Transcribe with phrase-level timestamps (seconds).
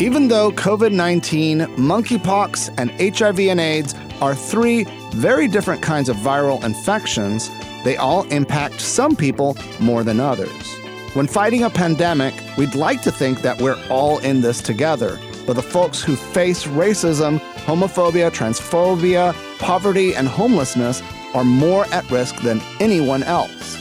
[0.00, 6.16] Even though COVID 19, monkeypox, and HIV and AIDS are three very different kinds of
[6.16, 7.50] viral infections,
[7.84, 10.74] they all impact some people more than others.
[11.12, 15.56] When fighting a pandemic, we'd like to think that we're all in this together, but
[15.56, 21.02] the folks who face racism, homophobia, transphobia, poverty, and homelessness
[21.34, 23.79] are more at risk than anyone else.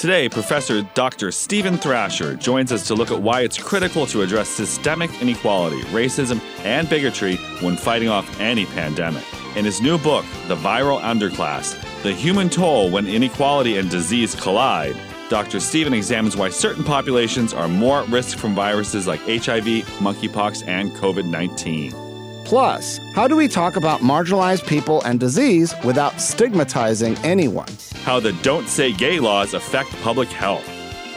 [0.00, 1.30] Today, Professor Dr.
[1.30, 6.40] Steven Thrasher joins us to look at why it's critical to address systemic inequality, racism,
[6.64, 9.22] and bigotry when fighting off any pandemic.
[9.56, 14.96] In his new book, The Viral Underclass The Human Toll When Inequality and Disease Collide,
[15.28, 15.60] Dr.
[15.60, 20.92] Steven examines why certain populations are more at risk from viruses like HIV, monkeypox, and
[20.92, 22.09] COVID 19.
[22.50, 27.68] Plus, how do we talk about marginalized people and disease without stigmatizing anyone?
[28.02, 30.68] How the Don't Say Gay laws affect public health.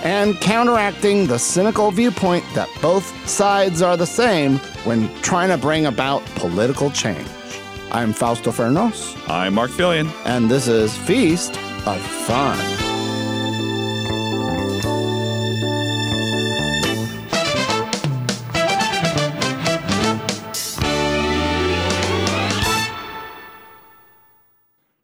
[0.03, 5.87] And counteracting the cynical viewpoint that both sides are the same when trying to bring
[5.87, 7.27] about political change.
[7.91, 9.17] I'm Fausto Fernos.
[9.27, 10.11] I'm Marc Felion.
[10.25, 12.82] And this is Feast of Fun.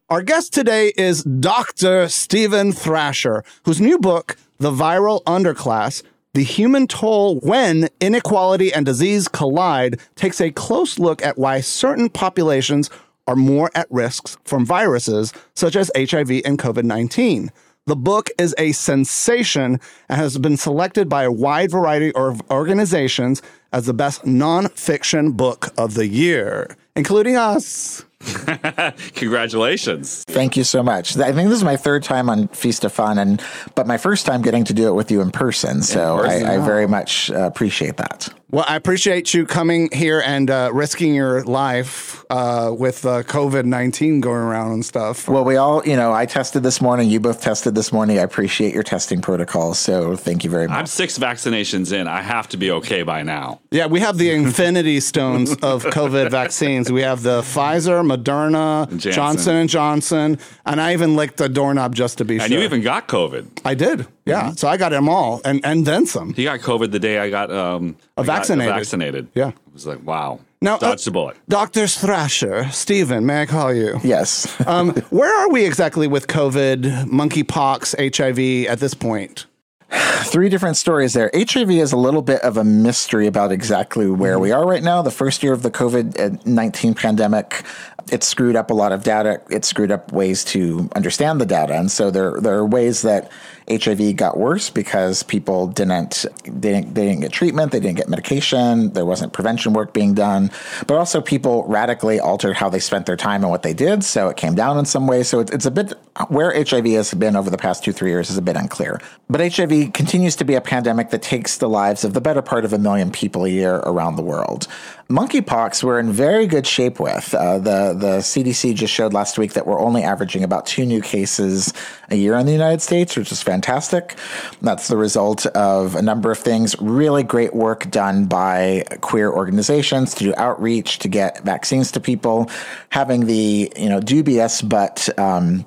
[0.09, 2.09] Our guest today is Dr.
[2.09, 6.01] Steven Thrasher, whose new book, The Viral Underclass
[6.33, 12.09] The Human Toll When Inequality and Disease Collide, takes a close look at why certain
[12.09, 12.89] populations
[13.27, 17.51] are more at risk from viruses such as HIV and COVID 19.
[17.85, 19.79] The book is a sensation
[20.09, 25.71] and has been selected by a wide variety of organizations as the best nonfiction book
[25.77, 28.05] of the year, including us.
[29.15, 30.23] Congratulations.
[30.25, 31.17] Thank you so much.
[31.17, 33.41] I think this is my third time on Feast of Fun, and
[33.75, 35.81] but my first time getting to do it with you in person.
[35.81, 36.47] So in person.
[36.47, 38.29] I, I, very much uh, appreciate that.
[38.51, 43.65] Well, I appreciate you coming here and uh, risking your life uh, with uh, COVID
[43.65, 45.27] 19 going around and stuff.
[45.27, 47.11] Well, we all, you know, I tested this morning.
[47.11, 48.17] You both tested this morning.
[48.17, 49.77] I appreciate your testing protocols.
[49.77, 50.77] So thank you very much.
[50.77, 52.07] I'm six vaccinations in.
[52.07, 53.61] I have to be okay by now.
[53.69, 56.91] Yeah, we have the infinity stones of COVID vaccines.
[56.91, 59.11] We have the Pfizer, Moderna, Janssen.
[59.11, 62.45] Johnson and Johnson, and I even licked the doorknob just to be and sure.
[62.45, 63.61] And you even got COVID.
[63.63, 64.07] I did.
[64.29, 64.43] Yeah.
[64.43, 64.55] Mm-hmm.
[64.55, 66.33] So I got them all and, and then some.
[66.33, 68.71] He got COVID the day I got um a vaccinated.
[68.71, 69.27] Got vaccinated.
[69.33, 69.49] Yeah.
[69.49, 70.39] It was like, wow.
[70.61, 71.37] Now, dodged uh, a bullet.
[71.47, 71.87] Dr.
[71.87, 73.99] Thrasher, Steven, may I call you?
[74.03, 74.59] Yes.
[74.67, 79.45] um, where are we exactly with COVID, monkeypox, HIV at this point?
[79.91, 81.31] Three different stories there.
[81.33, 84.43] HIV is a little bit of a mystery about exactly where mm-hmm.
[84.43, 85.01] we are right now.
[85.01, 87.63] The first year of the COVID 19 pandemic,
[88.11, 89.41] it screwed up a lot of data.
[89.49, 91.73] It screwed up ways to understand the data.
[91.75, 93.31] And so there, there are ways that
[93.69, 97.71] HIV got worse because people didn't, they didn't, they didn't get treatment.
[97.71, 98.93] They didn't get medication.
[98.93, 100.49] There wasn't prevention work being done,
[100.87, 104.03] but also people radically altered how they spent their time and what they did.
[104.03, 105.27] So it came down in some ways.
[105.27, 105.93] So it's, it's a bit
[106.29, 108.99] where HIV has been over the past two, three years is a bit unclear.
[109.29, 112.65] But HIV continues to be a pandemic that takes the lives of the better part
[112.65, 114.67] of a million people a year around the world.
[115.09, 117.33] Monkeypox, we're in very good shape with.
[117.33, 121.01] Uh, the the CDC just showed last week that we're only averaging about two new
[121.01, 121.73] cases
[122.11, 124.15] a year in the United States, which is fantastic.
[124.61, 126.75] That's the result of a number of things.
[126.79, 132.47] Really great work done by queer organizations to do outreach to get vaccines to people,
[132.89, 135.65] having the you know dubious but um,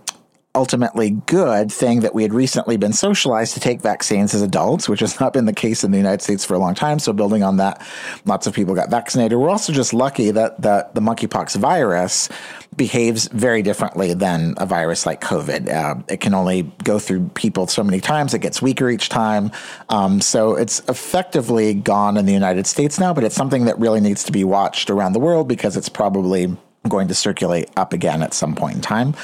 [0.55, 5.01] ultimately good thing that we had recently been socialized to take vaccines as adults, which
[5.01, 6.99] has not been the case in the United States for a long time.
[6.99, 7.81] So building on that,
[8.27, 9.39] lots of people got vaccinated.
[9.39, 12.29] We're also just lucky that the, the monkeypox virus
[12.77, 15.73] behaves very differently than a virus like COVID.
[15.73, 18.35] Uh, it can only go through people so many times.
[18.35, 19.51] It gets weaker each time.
[19.89, 24.01] Um, so it's effectively gone in the United States now, but it's something that really
[24.01, 26.57] needs to be watched around the world because it's probably
[26.89, 29.15] going to circulate up again at some point in time.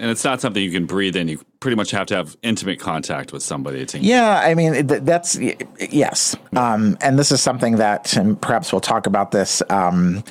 [0.00, 1.28] And it's not something you can breathe in.
[1.28, 3.84] You pretty much have to have intimate contact with somebody.
[3.86, 8.80] To yeah, I mean that's yes, um, and this is something that, and perhaps we'll
[8.80, 9.62] talk about this.
[9.70, 10.22] Um,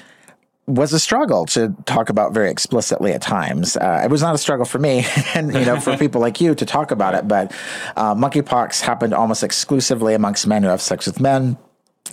[0.68, 3.78] was a struggle to talk about very explicitly at times.
[3.78, 6.56] Uh, it was not a struggle for me, and you know, for people like you
[6.56, 7.28] to talk about it.
[7.28, 7.52] But
[7.96, 11.58] uh, monkeypox happened almost exclusively amongst men who have sex with men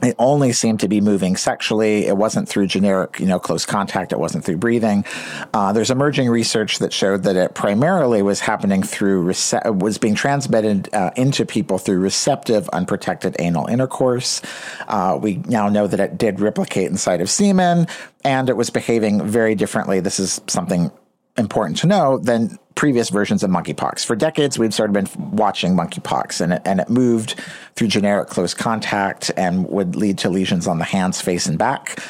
[0.02, 2.06] it only seemed to be moving sexually.
[2.06, 4.12] It wasn't through generic, you know, close contact.
[4.12, 5.04] It wasn't through breathing.
[5.52, 10.14] Uh, there's emerging research that showed that it primarily was happening through rece- was being
[10.14, 14.42] transmitted uh, into people through receptive, unprotected anal intercourse.
[14.88, 17.86] Uh, we now know that it did replicate inside of semen,
[18.24, 20.00] and it was behaving very differently.
[20.00, 20.90] This is something
[21.36, 24.04] important to know than previous versions of monkeypox.
[24.04, 27.40] For decades, we've sort of been watching monkeypox, and it, and it moved
[27.76, 32.00] through generic close contact and would lead to lesions on the hands, face, and back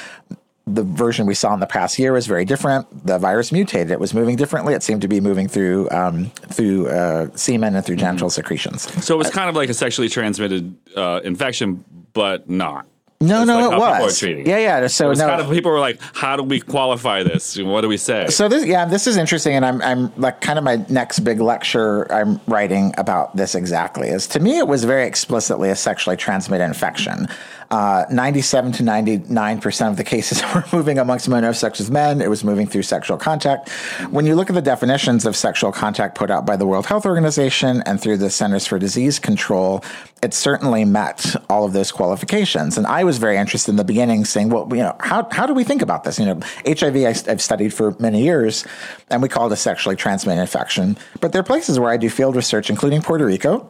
[0.66, 3.06] the version we saw in the past year was very different.
[3.06, 4.74] The virus mutated; it was moving differently.
[4.74, 8.82] It seemed to be moving through um, through uh, semen and through genital secretions.
[9.04, 11.84] So it was kind of like a sexually transmitted uh, infection,
[12.14, 12.86] but not.
[13.20, 14.22] No, no, like it was.
[14.22, 14.86] Yeah, yeah.
[14.86, 17.56] So It's no, kind of people were like, "How do we qualify this?
[17.58, 20.58] What do we say?" So this, yeah, this is interesting, and I'm, I'm like kind
[20.58, 24.08] of my next big lecture I'm writing about this exactly.
[24.08, 27.28] Is to me, it was very explicitly a sexually transmitted infection.
[27.70, 32.20] Uh, 97 to 99 percent of the cases were moving amongst monosexual men.
[32.20, 33.68] It was moving through sexual contact.
[34.10, 37.06] When you look at the definitions of sexual contact put out by the World Health
[37.06, 39.82] Organization and through the Centers for Disease Control,
[40.22, 42.78] it certainly met all of those qualifications.
[42.78, 45.54] And I was very interested in the beginning, saying, well, you know, how how do
[45.54, 46.18] we think about this?
[46.18, 48.64] You know, HIV I, have studied for many years,
[49.10, 50.96] and we call it a sexually transmitted infection.
[51.20, 53.60] But there are places where I do field research, including Puerto Rico,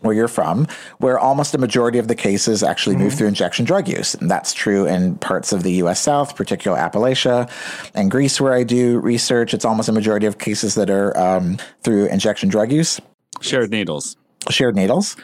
[0.00, 0.66] where you're from,
[0.98, 4.14] where almost a majority of the cases actually move through injection drug use.
[4.14, 6.00] And that's true in parts of the U.S.
[6.00, 7.48] South, particularly Appalachia,
[7.94, 9.54] and Greece, where I do research.
[9.54, 13.00] It's almost a majority of cases that are um, through injection drug use,
[13.40, 14.16] Shared needles.
[14.50, 15.16] shared needles.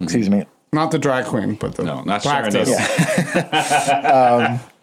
[0.00, 0.44] Excuse me.
[0.72, 2.68] Not the drag queen, but the No, not sharing practice.
[2.68, 4.60] needles.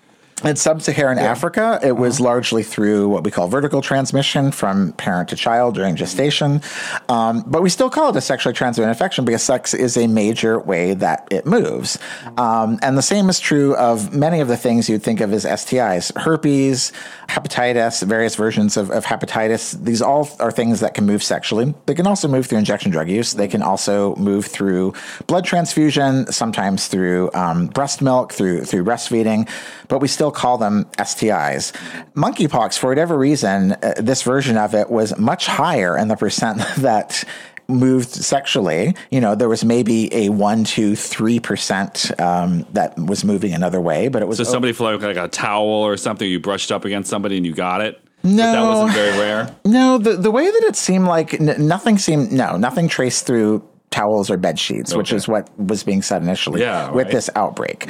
[0.44, 5.36] In sub-Saharan Africa, it was largely through what we call vertical transmission from parent to
[5.36, 6.62] child during gestation.
[7.10, 10.60] Um, but we still call it a sexually transmitted infection because sex is a major
[10.60, 12.00] way that it moves.
[12.38, 15.46] Um, and the same is true of many of the things you'd think of as
[15.46, 16.92] STIs: herpes,
[17.30, 19.80] hepatitis, various versions of, of hepatitis.
[19.84, 21.76] These all are things that can move sexually.
[21.86, 23.34] They can also move through injection drug use.
[23.34, 24.94] They can also move through
[25.28, 29.48] blood transfusion, sometimes through um, breast milk, through through breastfeeding.
[29.88, 31.72] But we still call them STIs.
[32.16, 36.60] Monkeypox, for whatever reason, uh, this version of it was much higher in the percent
[36.78, 37.24] that
[37.68, 38.96] moved sexually.
[39.12, 43.80] You know, there was maybe a one, two, three percent um, that was moving another
[43.80, 46.30] way, but it was So somebody flew like a towel or something.
[46.30, 48.02] You brushed up against somebody and you got it.
[48.24, 48.52] But No.
[48.52, 49.56] that wasn't very rare.
[49.66, 53.64] No, the the way that it seemed like n- nothing seemed no nothing traced through
[53.92, 57.14] towels or bed sheets, which is what was being said initially Yeah, with right.
[57.14, 57.88] this outbreak.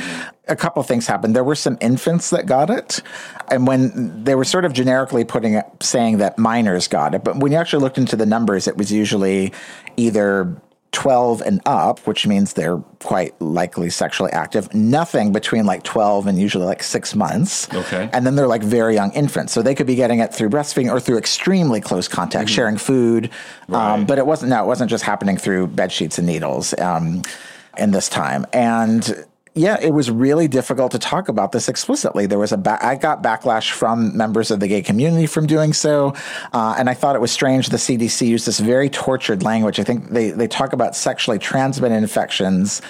[0.48, 1.36] A couple things happened.
[1.36, 3.02] There were some infants that got it,
[3.50, 7.38] and when they were sort of generically putting it, saying that minors got it, but
[7.38, 9.54] when you actually looked into the numbers, it was usually
[9.96, 10.54] either
[10.92, 14.74] 12 and up, which means they're quite likely sexually active.
[14.74, 17.74] Nothing between like 12 and usually like six months.
[17.74, 18.10] Okay.
[18.12, 19.54] And then they're like very young infants.
[19.54, 23.30] So they could be getting it through breastfeeding or through extremely close contact, sharing food.
[23.70, 27.22] Um, but it wasn't, no, it wasn't just happening through bed sheets and needles um,
[27.78, 28.46] in this time.
[28.52, 32.26] And yeah, it was really difficult to talk about this explicitly.
[32.26, 35.74] There was a ba- I got backlash from members of the gay community from doing
[35.74, 36.14] so,
[36.54, 37.68] uh, and I thought it was strange.
[37.68, 39.80] The CDC used this very tortured language.
[39.80, 42.82] I think they they talk about sexually transmitted infections,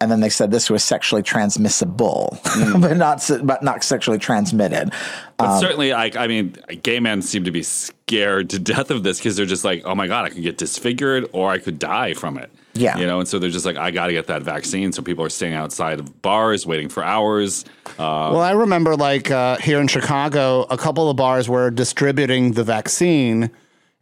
[0.00, 2.36] and then they said this was sexually transmissible,
[2.80, 4.90] but not but not sexually transmitted.
[5.36, 9.04] But Um, certainly, like I mean, gay men seem to be scared to death of
[9.04, 11.78] this because they're just like, oh my god, I could get disfigured or I could
[11.78, 12.50] die from it.
[12.80, 12.96] Yeah.
[12.98, 14.92] you know, and so they're just like, I got to get that vaccine.
[14.92, 17.64] So people are staying outside of bars, waiting for hours.
[17.98, 22.52] Uh, Well, I remember like uh, here in Chicago, a couple of bars were distributing
[22.52, 23.50] the vaccine,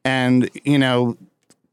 [0.04, 1.16] and you know,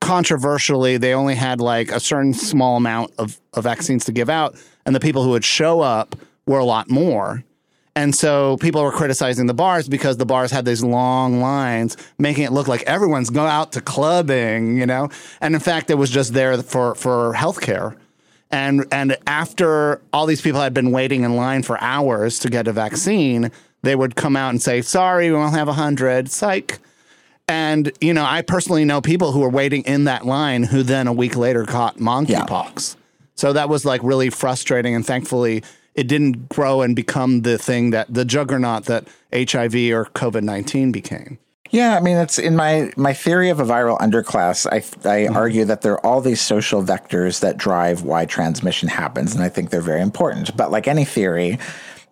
[0.02, 4.56] controversially, they only had like a certain small amount of, of vaccines to give out,
[4.86, 7.44] and the people who would show up were a lot more.
[7.98, 12.44] And so people were criticizing the bars because the bars had these long lines, making
[12.44, 15.10] it look like everyone's going out to clubbing, you know.
[15.40, 17.96] And in fact, it was just there for for healthcare.
[18.52, 22.68] And and after all these people had been waiting in line for hours to get
[22.68, 23.50] a vaccine,
[23.82, 26.30] they would come out and say, "Sorry, we only have a hundred.
[26.30, 26.80] Psych."
[27.48, 31.08] And you know, I personally know people who were waiting in that line who then
[31.08, 32.98] a week later caught monkeypox.
[33.36, 35.64] So that was like really frustrating, and thankfully,
[35.96, 40.92] it didn't grow and become the thing that the juggernaut that HIV or COVID nineteen
[40.92, 41.40] became.
[41.72, 44.68] Yeah, I mean, it's in my my theory of a viral underclass.
[44.68, 45.36] I I mm-hmm.
[45.36, 49.50] argue that there are all these social vectors that drive why transmission happens, and I
[49.50, 50.56] think they're very important.
[50.56, 51.58] But like any theory,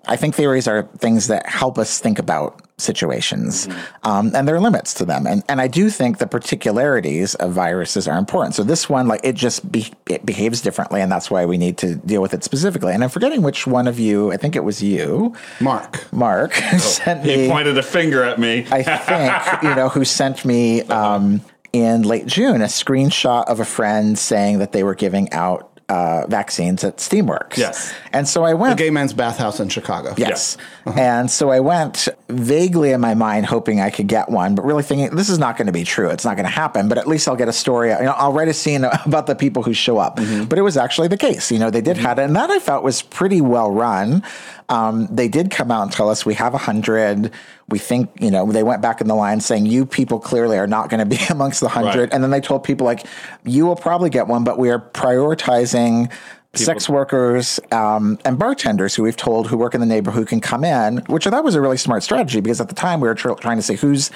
[0.05, 3.69] I think theories are things that help us think about situations,
[4.03, 5.25] um, and there are limits to them.
[5.25, 8.55] And and I do think the particularities of viruses are important.
[8.55, 11.77] So this one, like, it just be, it behaves differently, and that's why we need
[11.77, 12.93] to deal with it specifically.
[12.93, 14.31] And I'm forgetting which one of you.
[14.31, 17.48] I think it was you, Mark, Mark, who sent he me.
[17.48, 18.65] pointed a finger at me.
[18.72, 21.41] I think, you know, who sent me um,
[21.72, 26.25] in late June a screenshot of a friend saying that they were giving out uh,
[26.27, 27.57] vaccines at Steamworks.
[27.57, 27.93] Yes.
[28.11, 28.77] And so I went.
[28.77, 30.13] Gay men's bathhouse in Chicago.
[30.17, 30.57] Yes.
[30.85, 34.83] And so I went vaguely in my mind hoping I could get one, but really
[34.83, 36.09] thinking this is not going to be true.
[36.09, 37.89] It's not going to happen, but at least I'll get a story.
[37.89, 40.19] You know, I'll write a scene about the people who show up.
[40.47, 41.51] But it was actually the case.
[41.51, 42.23] You know, they did have it.
[42.23, 44.23] And that I felt was pretty well run.
[44.69, 47.31] Um, they did come out and tell us we have a hundred.
[47.74, 50.68] We think, you know, they went back in the line saying you people clearly are
[50.68, 52.00] not going to be amongst the hundred.
[52.01, 52.13] Right.
[52.13, 53.08] And then they told people like,
[53.44, 56.13] you will probably get one, but we are prioritizing
[56.55, 60.39] sex workers um, and bartenders who we've told who work in the neighborhood who can
[60.39, 63.07] come in, which I thought was a really smart strategy because at the time we
[63.07, 64.12] were tr- trying to say who's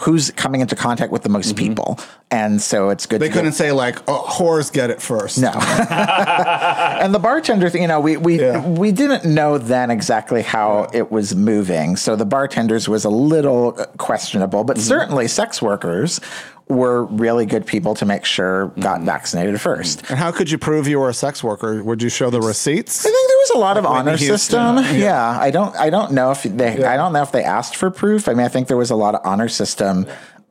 [0.00, 1.98] who's coming into contact with the most people,
[2.30, 3.20] and so it's good.
[3.20, 5.38] They to couldn't get- say like, oh, whores get it first.
[5.38, 5.50] no.
[5.52, 8.66] and the bartender, thing, you know, we we Yeah.
[8.68, 11.96] we didn't know then exactly how it was moving.
[11.96, 16.20] So the bartenders was a little uh, questionable, but certainly sex workers
[16.68, 19.06] were really good people to make sure got mm-hmm.
[19.06, 19.62] vaccinated mm-hmm.
[19.62, 20.08] first.
[20.10, 21.82] And how could you prove you were a sex worker?
[21.82, 23.04] Would you show the receipts?
[23.04, 24.38] I think there was a lot of honor Houston.
[24.38, 24.76] system.
[24.98, 25.08] Yeah.
[25.08, 25.38] Yeah.
[25.40, 25.74] I don't.
[25.76, 26.84] I don't know if they.
[26.84, 28.28] I don't know if they asked for proof.
[28.28, 30.06] I mean, I think there was a lot of honor system.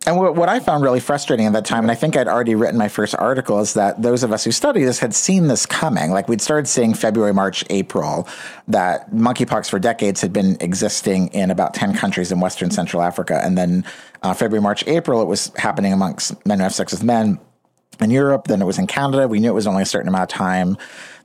[0.07, 2.77] And what, I found really frustrating at that time, and I think I'd already written
[2.77, 6.11] my first article, is that those of us who study this had seen this coming.
[6.11, 8.25] Like we'd started seeing February, March, April,
[8.69, 13.41] that monkeypox for decades had been existing in about 10 countries in Western Central Africa.
[13.43, 13.83] And then
[14.23, 17.37] uh, February, March, April, it was happening amongst men who have sex with men
[17.99, 19.27] in Europe, then it was in Canada.
[19.27, 20.77] We knew it was only a certain amount of time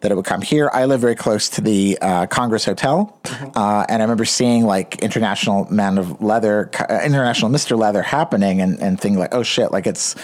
[0.02, 0.70] that it would come here.
[0.72, 3.16] I live very close to the uh, Congress Hotel,
[3.54, 8.60] uh, and I remember seeing like International Man of Leather, uh, International Mister Leather happening,
[8.60, 10.14] and and thinking like, oh shit, like it's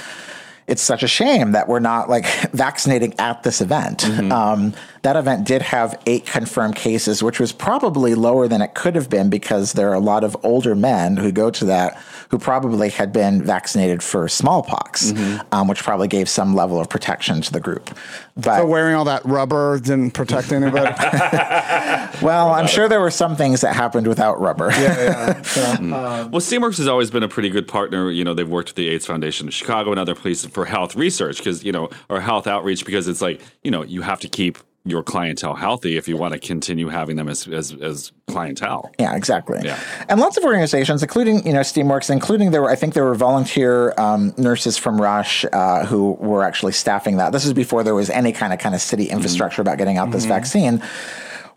[0.67, 4.05] it's such a shame that we're not like vaccinating at this event.
[4.31, 8.95] Um, that event did have eight confirmed cases, which was probably lower than it could
[8.95, 12.01] have been because there are a lot of older men who go to that
[12.31, 15.41] who probably had been vaccinated for smallpox, mm-hmm.
[15.53, 17.97] um, which probably gave some level of protection to the group.
[18.37, 20.95] But So wearing all that rubber didn't protect anybody.
[22.23, 24.71] well, I'm sure there were some things that happened without rubber.
[24.73, 25.43] yeah.
[25.49, 25.93] So, mm.
[25.93, 28.11] uh, Well, Steamworks has always been a pretty good partner.
[28.11, 30.95] You know, they've worked with the AIDS Foundation of Chicago and other places for health
[30.95, 34.29] research because, you know, or health outreach because it's like, you know, you have to
[34.29, 38.91] keep your clientele healthy if you want to continue having them as, as, as clientele.
[38.99, 39.61] Yeah, exactly.
[39.63, 39.79] Yeah.
[40.09, 43.15] And lots of organizations, including you know Steamworks, including there were I think there were
[43.15, 47.33] volunteer um, nurses from Rush uh, who were actually staffing that.
[47.33, 50.11] This is before there was any kind of kind of city infrastructure about getting out
[50.11, 50.83] this vaccine.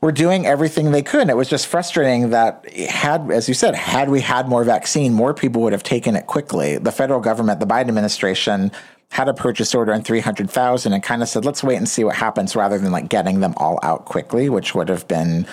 [0.01, 1.21] Were doing everything they could.
[1.21, 5.13] And it was just frustrating that had, as you said, had we had more vaccine,
[5.13, 6.79] more people would have taken it quickly.
[6.79, 8.71] The federal government, the Biden administration,
[9.11, 12.15] had a purchase order on 300,000 and kind of said, let's wait and see what
[12.15, 15.45] happens rather than like getting them all out quickly, which would have been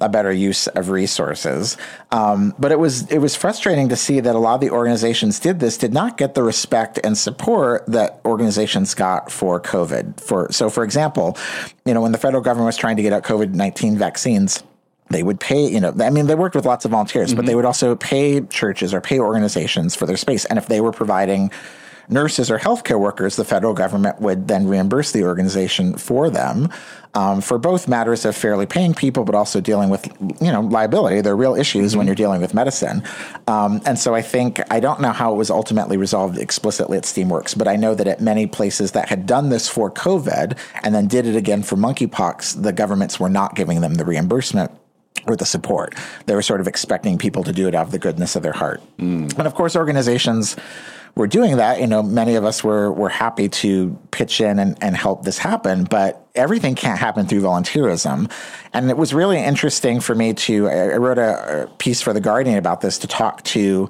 [0.00, 1.76] a better use of resources.
[2.10, 5.38] Um, but it was it was frustrating to see that a lot of the organizations
[5.38, 10.20] did this did not get the respect and support that organizations got for COVID.
[10.20, 11.38] For so, for example,
[11.84, 14.62] you know when the federal government was trying to get out COVID nineteen vaccines.
[15.10, 17.54] They would pay, you know, I mean, they worked with lots of volunteers, but they
[17.54, 20.46] would also pay churches or pay organizations for their space.
[20.46, 21.52] And if they were providing
[22.08, 26.68] nurses or healthcare workers, the federal government would then reimburse the organization for them
[27.14, 30.06] um, for both matters of fairly paying people, but also dealing with
[30.40, 31.20] you know liability.
[31.20, 33.02] They're real issues when you're dealing with medicine.
[33.46, 37.04] Um, and so I think I don't know how it was ultimately resolved explicitly at
[37.04, 40.94] Steamworks, but I know that at many places that had done this for COVID and
[40.94, 44.70] then did it again for monkeypox, the governments were not giving them the reimbursement
[45.26, 45.94] or the support.
[46.26, 48.52] They were sort of expecting people to do it out of the goodness of their
[48.52, 48.82] heart.
[49.38, 50.56] And of course, organizations
[51.14, 51.80] were doing that.
[51.80, 55.38] You know, many of us were were happy to pitch in and, and help this
[55.38, 58.30] happen, but everything can't happen through volunteerism.
[58.72, 62.20] And it was really interesting for me to I wrote a, a piece for the
[62.20, 63.88] Guardian about this to talk to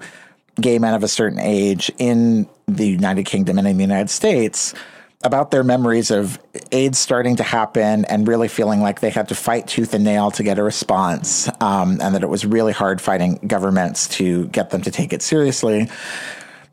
[0.60, 4.74] gay men of a certain age in the United Kingdom and in the United States
[5.24, 6.38] about their memories of
[6.70, 10.30] AIDS starting to happen and really feeling like they had to fight tooth and nail
[10.30, 14.68] to get a response, um, and that it was really hard fighting governments to get
[14.68, 15.88] them to take it seriously.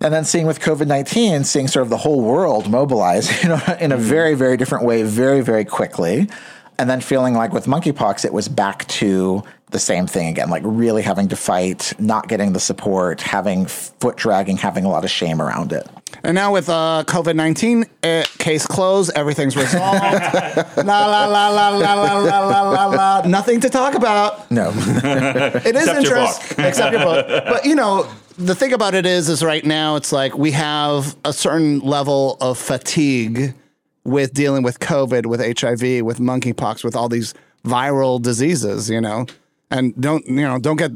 [0.01, 3.62] And then seeing with COVID 19, seeing sort of the whole world mobilize, you know,
[3.79, 4.01] in a mm.
[4.01, 6.27] very, very different way, very, very quickly.
[6.79, 10.63] And then feeling like with monkeypox, it was back to the same thing again, like
[10.65, 15.12] really having to fight, not getting the support, having foot dragging, having a lot of
[15.12, 15.88] shame around it.
[16.24, 20.01] And now with uh, COVID 19, uh, case closed, everything's resolved.
[20.78, 23.22] la, la, la, la, la, la, la, la, la, la.
[23.25, 24.50] Nothing to talk about.
[24.51, 24.72] No.
[25.72, 26.66] It is interesting.
[26.66, 27.28] Except your book.
[27.28, 31.16] But, you know, the thing about it is, is right now it's like we have
[31.25, 33.54] a certain level of fatigue
[34.04, 37.34] with dealing with COVID, with HIV, with monkeypox, with all these
[37.66, 39.25] viral diseases, you know,
[39.70, 40.92] and don't, you know, don't get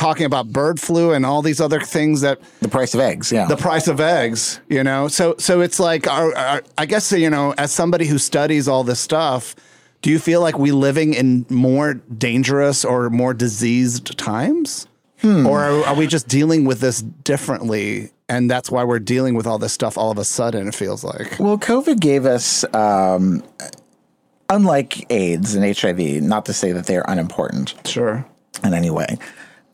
[0.00, 3.46] talking about bird flu and all these other things that The price of eggs, yeah.
[3.46, 5.08] the price of eggs, you know.
[5.08, 8.82] So so it's like our, our, I guess you know, as somebody who studies all
[8.82, 9.54] this stuff,
[10.00, 14.86] do you feel like we living in more dangerous or more diseased times?
[15.22, 19.46] Or are, are we just dealing with this differently and that's why we're dealing with
[19.46, 21.38] all this stuff all of a sudden it feels like.
[21.38, 23.42] Well, COVID gave us, um,
[24.48, 28.24] unlike AIDS and HIV, not to say that they are unimportant Sure.
[28.64, 29.18] in any way.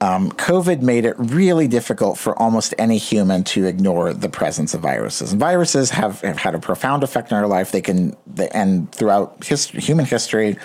[0.01, 4.83] Um, COVID made it really difficult for almost any human to ignore the presence of
[4.83, 5.33] viruses.
[5.33, 7.73] And viruses have, have had a profound effect on our life.
[7.73, 10.59] They can, they, and throughout history, human history,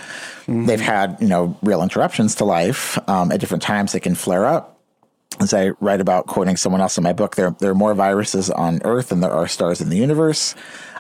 [0.48, 2.98] they've had you know real interruptions to life.
[3.08, 4.78] Um, at different times, they can flare up.
[5.40, 8.50] As I write about, quoting someone else in my book, there there are more viruses
[8.50, 10.56] on Earth than there are stars in the universe.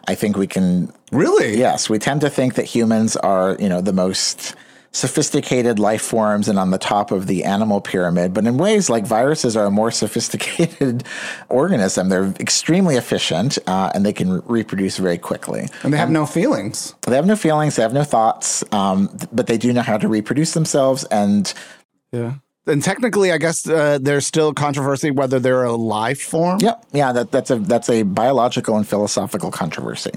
[0.07, 1.57] I think we can Really?
[1.57, 4.55] Yes, we tend to think that humans are, you know, the most
[4.93, 8.33] sophisticated life forms and on the top of the animal pyramid.
[8.33, 11.03] But in ways, like viruses are a more sophisticated
[11.49, 12.09] organism.
[12.09, 15.67] They're extremely efficient uh, and they can re- reproduce very quickly.
[15.83, 16.93] And they have no feelings.
[17.01, 20.07] They have no feelings, they have no thoughts, um, but they do know how to
[20.07, 21.03] reproduce themselves.
[21.05, 21.53] And
[22.11, 22.35] Yeah.
[22.67, 26.59] And technically, I guess uh, there's still controversy whether they're a life form.
[26.61, 30.11] yeah, yeah, that, that's a that's a biological and philosophical controversy,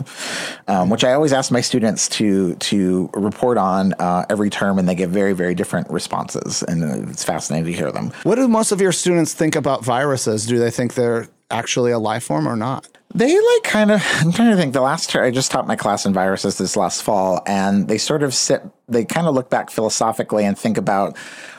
[0.68, 4.86] um, which I always ask my students to to report on uh, every term, and
[4.86, 8.12] they give very very different responses, and it's fascinating to hear them.
[8.24, 10.44] What do most of your students think about viruses?
[10.44, 12.86] Do they think they're actually a life form or not?
[13.14, 14.02] They like kind of.
[14.20, 14.74] I'm trying to think.
[14.74, 17.96] The last ter- I just taught my class in viruses this last fall, and they
[17.96, 18.62] sort of sit.
[18.86, 21.16] They kind of look back philosophically and think about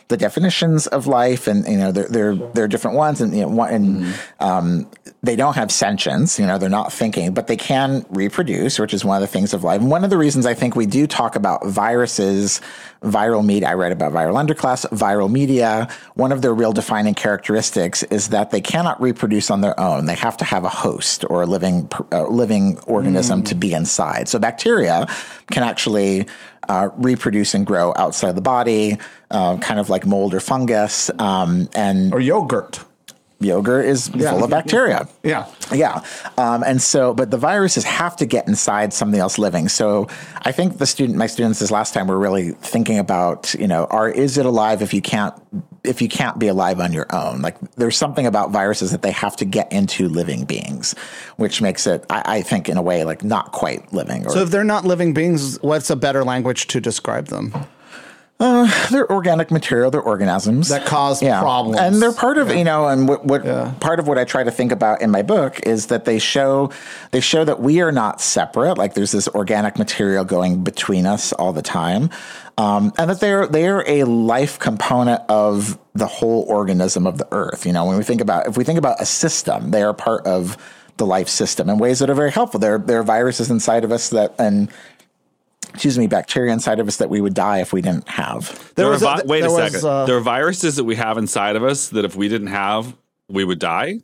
[0.08, 3.48] the definitions of life, and you know, they're they're they're different ones, and you know,
[3.48, 4.90] one, and um,
[5.24, 6.38] they don't have sentience.
[6.38, 9.54] You know, they're not thinking, but they can reproduce, which is one of the things
[9.54, 9.82] of life.
[9.82, 12.62] And one of the reasons I think we do talk about viruses,
[13.02, 13.70] viral media.
[13.70, 15.88] I read about viral underclass, viral media.
[16.14, 20.06] One of their real defining characteristics is that they cannot reproduce on their own.
[20.06, 24.28] They have to have a host or a living uh, living organism to be inside.
[24.28, 25.08] So bacteria
[25.50, 26.28] can actually
[26.70, 28.98] uh, reproduce and grow outside the body,
[29.32, 31.10] uh, kind of like mold or fungus.
[31.20, 32.84] Um, and Or yogurt?
[33.40, 35.08] Yogurt is full of bacteria.
[35.24, 35.48] Yeah.
[35.74, 36.04] Yeah.
[36.38, 39.68] Um, and so, but the viruses have to get inside something else living.
[39.68, 40.08] So
[40.44, 43.86] I think the student, my students this last time were really thinking about, you know,
[43.86, 45.34] are, is it alive if you can't,
[45.84, 47.42] if you can't be alive on your own?
[47.42, 50.94] Like there's something about viruses that they have to get into living beings,
[51.38, 54.26] which makes it, I, I think in a way, like not quite living.
[54.26, 57.54] Or, So if they're not living beings, what's a better language to describe them?
[58.38, 61.80] They're organic material, they're organisms That cause problems.
[61.80, 64.52] and they're part of you know, and what, what part of what I try to
[64.52, 66.70] think about in my book is that they show
[67.12, 68.78] they show that we are not separate.
[68.78, 72.10] Like there's this organic material going between us all the time,
[72.58, 77.66] um, and that they're they're a life component of the whole organism of the earth.
[77.66, 80.26] You know, when we think about if we think about a system, they are part
[80.28, 80.58] of
[80.98, 82.60] the life system in ways that are very helpful.
[82.60, 84.70] There there are viruses inside of us that and
[85.74, 88.74] excuse me, bacteria inside of us that we would die if we didn't have.
[88.76, 89.88] There, was are a- vi- wait a there was, second.
[89.90, 92.96] uh, there are viruses that we have inside of us that if we didn't have,
[93.30, 94.00] we would die.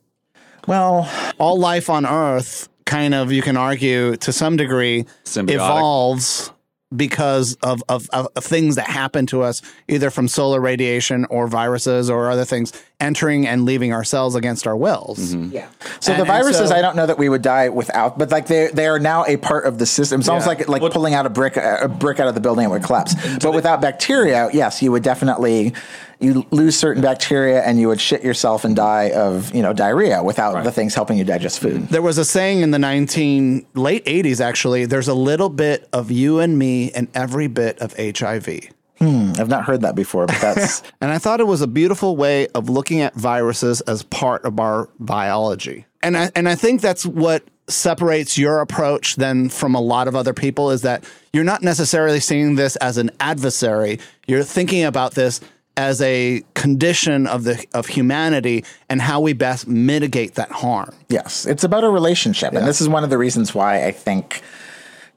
[0.67, 5.55] Well, all life on Earth kind of, you can argue to some degree, Symbiotic.
[5.55, 6.51] evolves
[6.95, 11.47] because of, of, of, of things that happen to us, either from solar radiation or
[11.47, 15.33] viruses or other things entering and leaving our cells against our wills.
[15.33, 15.51] Mm-hmm.
[15.55, 15.67] Yeah.
[15.99, 18.47] So And- the viruses, so- I don't know that we would die without, but like
[18.47, 20.19] they they are now a part of the system.
[20.19, 22.65] It's almost like like What- pulling out a brick a brick out of the building,
[22.65, 23.15] it would collapse.
[23.39, 25.73] But without bacteria, yes, you would definitely
[26.21, 30.23] you lose certain bacteria and you would shit yourself and die of you know diarrhea
[30.23, 31.73] without the things helping you digest food.
[31.73, 31.93] Mm-hmm.
[31.93, 36.11] There was a saying in the 19 late 80s actually, there's a little bit of
[36.11, 38.69] you and me and every bit of HIV.
[38.99, 42.15] Hmm, I've not heard that before, but that's And I thought it was a beautiful
[42.15, 45.85] way of looking at viruses as part of our biology.
[46.03, 50.15] And I, and I think that's what separates your approach then from a lot of
[50.15, 51.03] other people is that
[51.33, 53.99] you're not necessarily seeing this as an adversary.
[54.27, 55.41] You're thinking about this
[55.77, 60.93] as a condition of the of humanity and how we best mitigate that harm.
[61.09, 62.53] Yes, it's about a relationship.
[62.53, 64.41] And this is one of the reasons why I think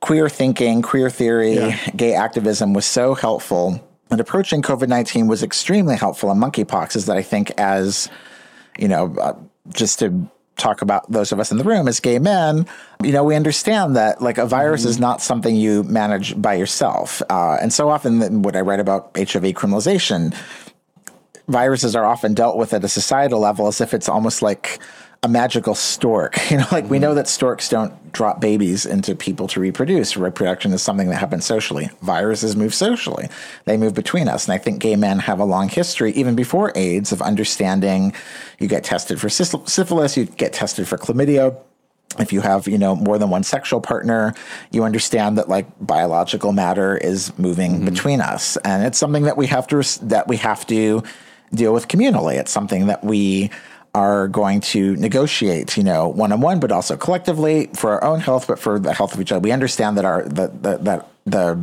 [0.00, 3.82] queer thinking, queer theory, gay activism was so helpful.
[4.10, 6.30] And approaching COVID 19 was extremely helpful.
[6.30, 8.08] And monkeypox is that I think, as
[8.78, 9.34] you know, uh,
[9.72, 12.66] just to talk about those of us in the room as gay men,
[13.02, 17.22] you know, we understand that like a virus is not something you manage by yourself.
[17.28, 20.34] Uh, and so often, what I write about HIV criminalization,
[21.48, 24.78] viruses are often dealt with at a societal level as if it's almost like
[25.24, 26.38] a magical stork.
[26.54, 26.92] You know, like mm-hmm.
[26.92, 30.16] we know that storks don't drop babies into people to reproduce.
[30.16, 31.90] Reproduction is something that happens socially.
[32.02, 33.28] Viruses move socially.
[33.64, 34.46] They move between us.
[34.46, 38.12] And I think gay men have a long history, even before AIDS, of understanding
[38.60, 41.56] you get tested for syphilis, you get tested for chlamydia
[42.18, 44.34] if you have you know more than one sexual partner
[44.70, 47.86] you understand that like biological matter is moving mm-hmm.
[47.86, 51.02] between us and it's something that we have to that we have to
[51.52, 53.50] deal with communally it's something that we
[53.94, 58.20] are going to negotiate, you know, one on one, but also collectively for our own
[58.20, 59.40] health, but for the health of each other.
[59.40, 61.60] We understand that our that that, the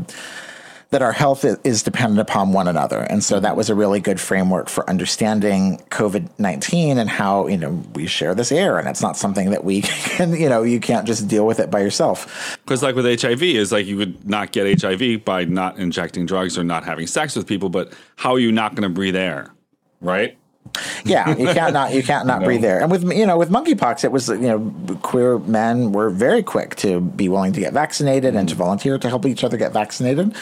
[0.92, 3.00] that our health is dependent upon one another.
[3.00, 7.58] And so that was a really good framework for understanding COVID 19 and how, you
[7.58, 10.82] know, we share this air and it's not something that we can, you know, you
[10.82, 12.58] can't just deal with it by yourself.
[12.66, 16.58] Because, like with HIV, is like you would not get HIV by not injecting drugs
[16.58, 19.54] or not having sex with people, but how are you not going to breathe air?
[20.02, 20.38] Right?
[21.06, 22.46] Yeah, you can't not you can't not no.
[22.46, 22.80] breathe there.
[22.80, 26.76] And with you know with monkeypox, it was you know queer men were very quick
[26.78, 30.36] to be willing to get vaccinated and to volunteer to help each other get vaccinated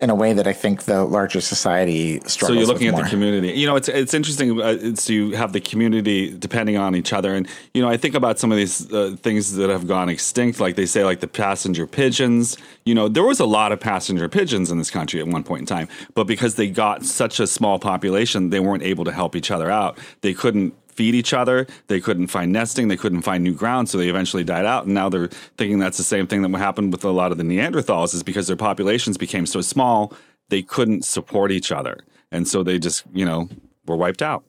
[0.00, 2.38] in a way that I think the larger society struggles.
[2.38, 3.02] So you're looking at more.
[3.02, 3.52] the community.
[3.52, 4.60] You know, it's it's interesting.
[4.60, 8.14] Uh, it's you have the community depending on each other, and you know I think
[8.14, 10.60] about some of these uh, things that have gone extinct.
[10.60, 12.56] Like they say, like the passenger pigeons.
[12.84, 15.60] You know, there was a lot of passenger pigeons in this country at one point
[15.60, 19.34] in time, but because they got such a small population, they weren't able to help
[19.34, 19.98] each other out.
[20.20, 21.66] They couldn't feed each other.
[21.88, 22.88] They couldn't find nesting.
[22.88, 23.88] They couldn't find new ground.
[23.88, 24.84] So they eventually died out.
[24.84, 27.44] And now they're thinking that's the same thing that happened with a lot of the
[27.44, 30.12] Neanderthals is because their populations became so small,
[30.48, 31.98] they couldn't support each other.
[32.30, 33.48] And so they just, you know,
[33.86, 34.44] were wiped out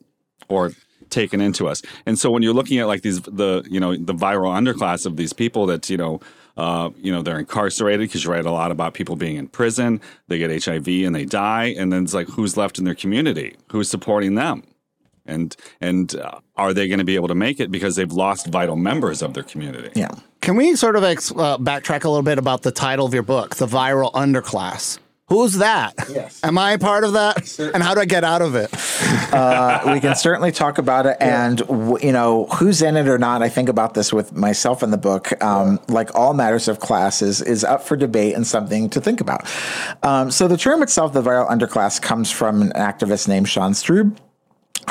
[0.47, 0.71] or
[1.10, 1.82] taken into us.
[2.06, 5.17] And so when you're looking at like these, the, you know, the viral underclass of
[5.17, 6.19] these people that, you know,
[6.58, 9.99] uh, you know, they're incarcerated because you write a lot about people being in prison.
[10.28, 11.75] They get HIV and they die.
[11.78, 13.56] And then it's like, who's left in their community?
[13.71, 14.63] Who's supporting them?
[15.25, 18.47] And and uh, are they going to be able to make it because they've lost
[18.47, 19.91] vital members of their community?
[19.95, 20.11] Yeah.
[20.41, 23.23] Can we sort of ex- uh, backtrack a little bit about the title of your
[23.23, 24.99] book, The Viral Underclass?
[25.27, 25.95] Who's that?
[26.07, 26.39] Yes.
[26.43, 27.47] Am I part of that?
[27.47, 27.73] Certainly.
[27.73, 28.69] And how do I get out of it?
[29.33, 31.17] uh, we can certainly talk about it.
[31.19, 31.47] Yeah.
[31.47, 34.83] And, w- you know, who's in it or not, I think about this with myself
[34.83, 35.31] in the book.
[35.43, 35.95] Um, yeah.
[35.95, 39.51] Like all matters of classes, is, is up for debate and something to think about.
[40.03, 44.15] Um, so the term itself, the viral underclass, comes from an activist named Sean Strub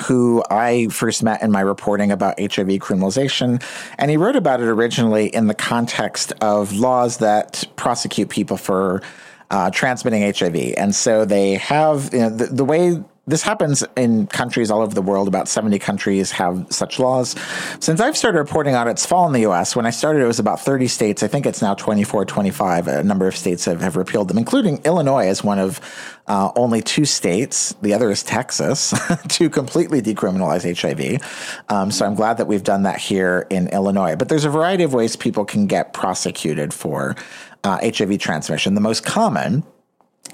[0.00, 3.62] who I first met in my reporting about HIV criminalization.
[3.98, 9.02] And he wrote about it originally in the context of laws that prosecute people for
[9.50, 10.74] uh, transmitting HIV.
[10.76, 14.94] And so they have, you know, the, the way this happens in countries all over
[14.94, 15.28] the world.
[15.28, 17.34] About 70 countries have such laws.
[17.80, 19.74] Since I've started reporting on it, it's fall in the US.
[19.74, 21.22] When I started, it was about 30 states.
[21.22, 22.88] I think it's now 24, 25.
[22.88, 25.80] A number of states have, have repealed them, including Illinois as one of
[26.26, 27.74] uh, only two states.
[27.80, 28.92] The other is Texas
[29.28, 31.64] to completely decriminalize HIV.
[31.70, 34.16] Um, so I'm glad that we've done that here in Illinois.
[34.16, 37.16] But there's a variety of ways people can get prosecuted for
[37.62, 38.74] uh, HIV transmission.
[38.74, 39.64] The most common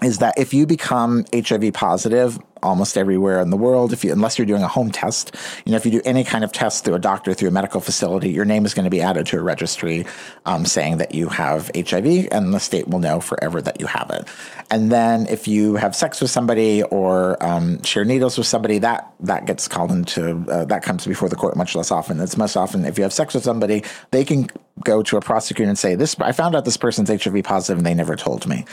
[0.03, 4.39] is that if you become HIV positive almost everywhere in the world, if you, unless
[4.39, 6.95] you're doing a home test, you know, if you do any kind of test through
[6.95, 9.43] a doctor, through a medical facility, your name is going to be added to a
[9.43, 10.07] registry
[10.47, 14.11] um, saying that you have HIV, and the state will know forever that you have
[14.11, 14.29] it.
[14.71, 19.13] And then if you have sex with somebody or um, share needles with somebody, that
[19.21, 22.21] that gets called into uh, that comes before the court much less often.
[22.21, 24.49] It's most often if you have sex with somebody, they can
[24.85, 27.87] go to a prosecutor and say, "This I found out this person's HIV positive, and
[27.87, 28.65] they never told me."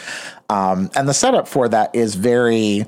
[0.50, 2.86] Um, and the setup for that is very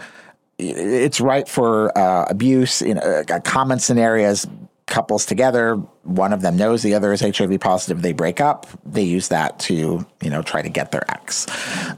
[0.60, 2.82] it's right for uh, abuse.
[2.82, 4.46] in a common scenario is
[4.90, 5.76] couples together.
[6.04, 8.02] One of them knows the other is HIV positive.
[8.02, 8.68] They break up.
[8.86, 11.48] They use that to you know try to get their ex.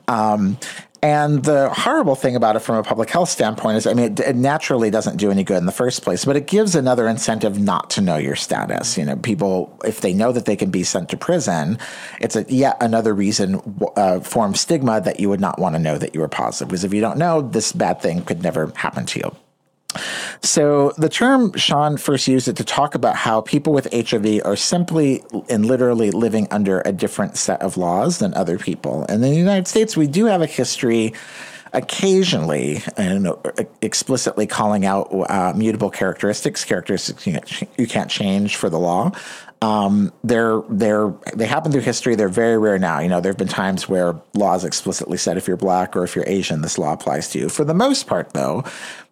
[0.08, 0.58] Um,
[1.04, 4.19] and the horrible thing about it from a public health standpoint is, I mean, it,
[4.19, 7.60] it, naturally doesn't do any good in the first place, but it gives another incentive
[7.60, 8.99] not to know your status.
[8.99, 11.80] You know, people, if they know that they can be sent to prison,
[12.19, 13.62] it's a, yet another reason,
[13.95, 16.67] uh, form stigma that you would not want to know that you were positive.
[16.67, 19.36] Because if you don't know, this bad thing could never happen to you.
[20.41, 24.56] So the term Sean first used it to talk about how people with HIV are
[24.56, 29.06] simply and literally living under a different set of laws than other people.
[29.10, 31.13] And in the United States, we do have a history
[31.73, 33.30] occasionally and
[33.82, 39.12] explicitly calling out uh, mutable characteristics, characteristics you can't change for the law.
[39.62, 42.15] Um, they're they're they happen through history.
[42.15, 43.00] They're very rare now.
[43.00, 46.15] You know, there have been times where laws explicitly said if you're black or if
[46.15, 47.50] you're Asian, this law applies to you.
[47.50, 48.63] For the most part, though,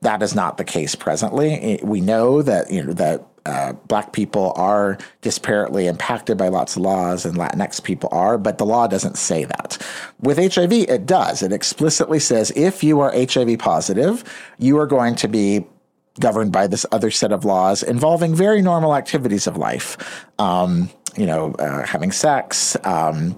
[0.02, 1.80] that is not the case presently.
[1.84, 6.82] We know that you know that uh, black people are disparately impacted by lots of
[6.82, 9.78] laws and Latinx people are, but the law doesn't say that.
[10.20, 11.42] With HIV, it does.
[11.42, 14.24] It explicitly says if you are HIV positive,
[14.58, 15.66] you are going to be
[16.20, 20.26] governed by this other set of laws involving very normal activities of life.
[20.38, 23.36] Um, you know, uh, having sex, um,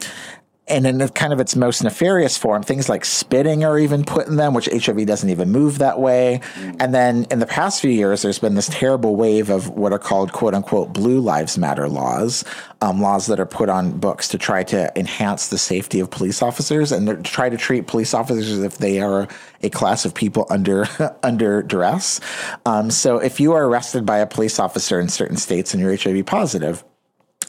[0.67, 4.38] and in kind of its most nefarious form, things like spitting are even put in
[4.38, 6.39] them, which HIV doesn't even move that way.
[6.56, 6.78] Mm.
[6.80, 10.00] And then in the past few years, there's been this terrible wave of what are
[10.00, 12.45] called quote unquote blue lives matter laws,
[12.82, 16.41] um, laws that are put on books to try to enhance the safety of police
[16.41, 19.28] officers and to try to treat police officers as if they are
[19.63, 20.86] a class of people under
[21.24, 22.21] under duress.
[22.65, 25.95] Um, so if you are arrested by a police officer in certain states and you're
[25.95, 26.84] HIV positive,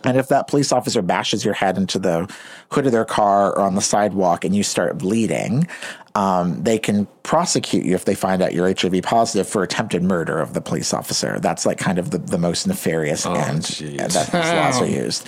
[0.04, 2.32] and if that police officer bashes your head into the
[2.70, 5.66] hood of their car or on the sidewalk and you start bleeding,
[6.14, 10.40] um, they can prosecute you if they find out you're HIV positive for attempted murder
[10.40, 11.38] of the police officer.
[11.40, 15.26] That's like kind of the, the most nefarious oh, end that these laws are used.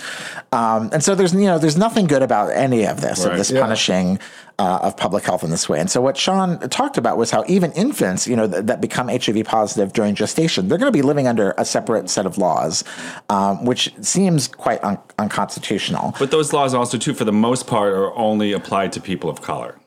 [0.51, 3.31] Um, and so there's you know there's nothing good about any of this right.
[3.31, 3.61] of this yeah.
[3.61, 4.19] punishing
[4.59, 5.79] uh, of public health in this way.
[5.79, 9.09] And so what Sean talked about was how even infants, you know, th- that become
[9.09, 12.83] HIV positive during gestation, they're going to be living under a separate set of laws,
[13.29, 16.15] um, which seems quite un- unconstitutional.
[16.19, 19.41] But those laws also, too, for the most part, are only applied to people of
[19.41, 19.77] color.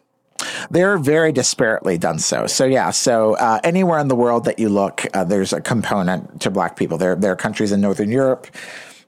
[0.71, 2.47] They're very disparately done so.
[2.47, 6.41] So yeah, so uh, anywhere in the world that you look, uh, there's a component
[6.43, 6.97] to black people.
[6.99, 8.47] There, there are countries in Northern Europe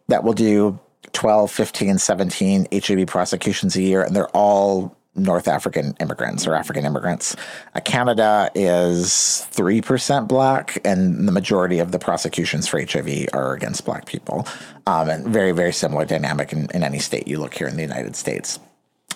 [0.09, 0.79] that will do
[1.13, 6.87] 12, 15, 17 HIV prosecutions a year, and they're all North African immigrants or African
[6.87, 7.35] immigrants.
[7.75, 13.85] Uh, Canada is 3% black, and the majority of the prosecutions for HIV are against
[13.85, 14.47] black people.
[14.87, 17.83] Um, and very, very similar dynamic in, in any state you look here in the
[17.83, 18.61] United States.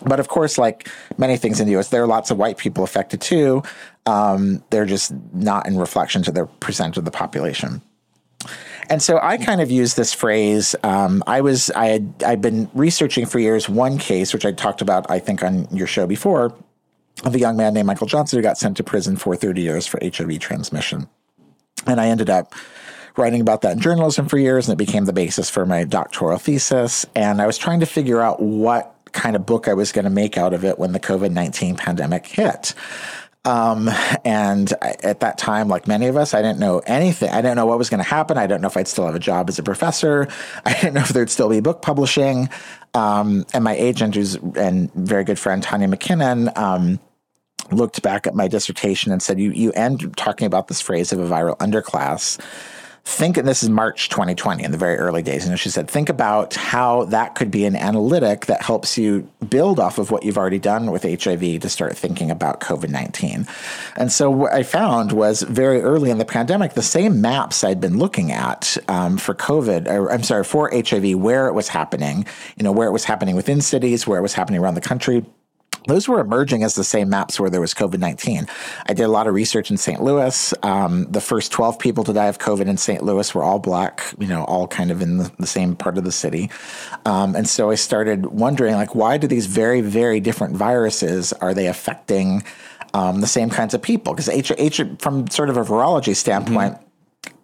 [0.05, 2.83] But of course, like many things in the US, there are lots of white people
[2.83, 3.63] affected too.
[4.07, 7.81] Um, they're just not in reflection to their percent of the population.
[8.91, 10.75] And so I kind of use this phrase.
[10.83, 14.83] Um, I was I had I've been researching for years one case which I talked
[14.83, 16.55] about I think on your show before
[17.25, 19.87] of a young man named Michael Johnson who got sent to prison for 30 years
[19.87, 21.09] for HIV transmission,
[21.87, 22.55] and I ended up
[23.17, 26.39] writing about that in journalism for years, and it became the basis for my doctoral
[26.39, 27.07] thesis.
[27.15, 30.11] And I was trying to figure out what kind of book I was going to
[30.11, 32.75] make out of it when the COVID 19 pandemic hit.
[33.45, 33.91] Um,
[34.25, 37.29] and at that time, like many of us, I didn't know anything.
[37.29, 38.39] I didn't know what was going to happen.
[38.39, 40.29] I don't know if I'd still have a job as a professor.
[40.65, 42.49] I didn't know if there'd still be book publishing.
[42.95, 47.01] Um, and my agent, who's and very good friend Tanya McKinnon, um,
[47.71, 51.19] looked back at my dissertation and said, "You you end talking about this phrase of
[51.19, 52.39] a viral underclass."
[53.05, 55.47] Think, and this is March 2020 in the very early days.
[55.47, 59.79] And she said, think about how that could be an analytic that helps you build
[59.79, 63.47] off of what you've already done with HIV to start thinking about COVID 19.
[63.97, 67.81] And so what I found was very early in the pandemic, the same maps I'd
[67.81, 72.27] been looking at um, for COVID, or I'm sorry, for HIV, where it was happening,
[72.57, 75.25] you know, where it was happening within cities, where it was happening around the country
[75.87, 78.47] those were emerging as the same maps where there was COVID 19.
[78.87, 80.03] I did a lot of research in St.
[80.03, 80.55] Louis.
[80.63, 83.03] Um, the first 12 people to die of COVID in St.
[83.03, 86.05] Louis were all black, you know, all kind of in the, the same part of
[86.05, 86.51] the city.
[87.05, 91.55] Um, and so I started wondering, like, why do these very, very different viruses are
[91.55, 92.43] they affecting
[92.95, 94.15] um, the same kinds of people?
[94.15, 96.79] Because H, H, from sort of a virology standpoint,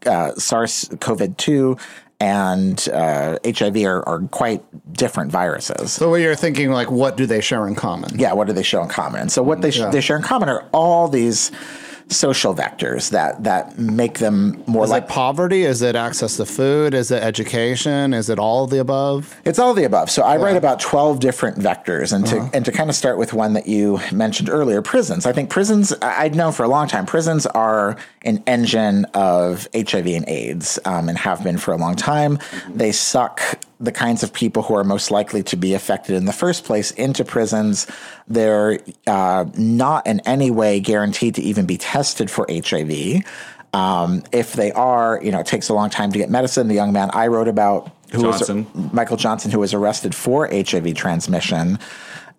[0.03, 0.09] mm-hmm.
[0.09, 1.77] uh, SARS CoV 2
[2.21, 5.93] and uh, HIV are, are, quite different viruses.
[5.93, 8.19] So, what you're thinking, like, what do they share in common?
[8.19, 9.23] Yeah, what do they share in common?
[9.23, 9.91] And so, what they, sh- yeah.
[9.91, 11.51] they share in common are all these
[12.11, 15.63] social vectors that that make them more is like poverty?
[15.63, 16.93] Is it access to food?
[16.93, 18.13] Is it education?
[18.13, 19.41] Is it all of the above?
[19.45, 20.11] It's all of the above.
[20.11, 20.45] So i yeah.
[20.45, 22.49] write about 12 different vectors and uh-huh.
[22.51, 25.27] to and to kind of start with one that you mentioned earlier prisons.
[25.27, 30.07] I think prisons i'd known for a long time prisons are an engine of hiv
[30.07, 32.39] and aids um, and have been for a long time.
[32.69, 33.41] They suck
[33.81, 36.91] the kinds of people who are most likely to be affected in the first place
[36.93, 37.87] into prisons.
[38.29, 43.25] They're uh, not in any way guaranteed to even be tested for HIV.
[43.73, 46.69] Um, if they are, you know, it takes a long time to get medicine.
[46.69, 48.67] The young man I wrote about, who Johnson.
[48.75, 51.79] was Michael Johnson, who was arrested for HIV transmission,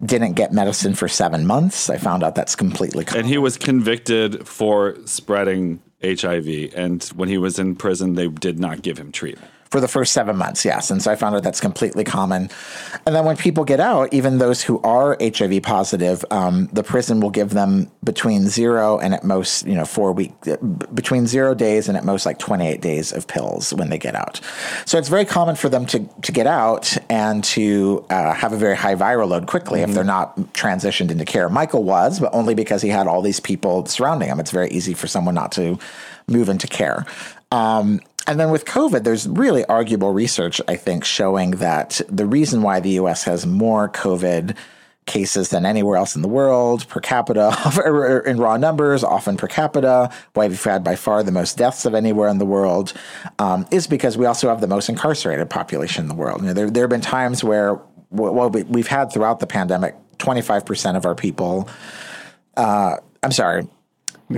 [0.05, 1.89] didn't get medicine for seven months.
[1.89, 3.05] I found out that's completely.
[3.15, 6.73] And he was convicted for spreading HIV.
[6.75, 10.11] And when he was in prison, they did not give him treatment for the first
[10.11, 10.91] seven months, yes.
[10.91, 12.49] And so I found out that's completely common.
[13.05, 17.21] And then when people get out, even those who are HIV positive, um, the prison
[17.21, 20.33] will give them between zero and at most, you know, four week,
[20.93, 24.41] between zero days and at most like 28 days of pills when they get out.
[24.85, 28.57] So it's very common for them to, to get out and to uh, have a
[28.57, 29.89] very high viral load quickly mm-hmm.
[29.89, 31.47] if they're not transitioned into care.
[31.47, 34.41] Michael was, but only because he had all these people surrounding him.
[34.41, 35.79] It's very easy for someone not to
[36.27, 37.05] move into care.
[37.51, 42.61] Um, and then with COVID, there's really arguable research, I think, showing that the reason
[42.61, 44.55] why the US has more COVID
[45.07, 47.51] cases than anywhere else in the world per capita
[48.25, 50.11] in raw numbers, often per capita.
[50.33, 52.93] Why we've had by far the most deaths of anywhere in the world
[53.39, 56.41] um, is because we also have the most incarcerated population in the world.
[56.41, 57.79] You know, there, there have been times where,
[58.11, 61.67] well, we've had throughout the pandemic, 25% of our people,
[62.55, 63.67] uh, I'm sorry,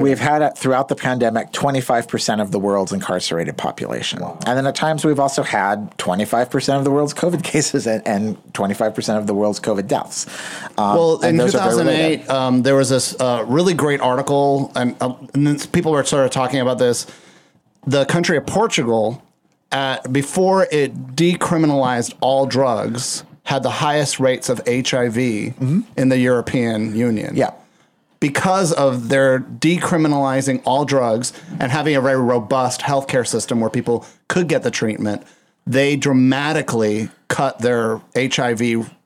[0.01, 4.19] We've had throughout the pandemic 25% of the world's incarcerated population.
[4.19, 4.39] Wow.
[4.45, 8.37] And then at times we've also had 25% of the world's COVID cases and, and
[8.53, 10.27] 25% of the world's COVID deaths.
[10.77, 15.71] Um, well, in 2008, um, there was this uh, really great article, and, uh, and
[15.71, 17.05] people were sort of talking about this.
[17.85, 19.21] The country of Portugal,
[19.71, 25.81] at, before it decriminalized all drugs, had the highest rates of HIV mm-hmm.
[25.97, 27.35] in the European Union.
[27.35, 27.51] Yeah
[28.23, 34.05] because of their decriminalizing all drugs and having a very robust healthcare system where people
[34.29, 35.21] could get the treatment,
[35.67, 38.61] they dramatically cut their HIV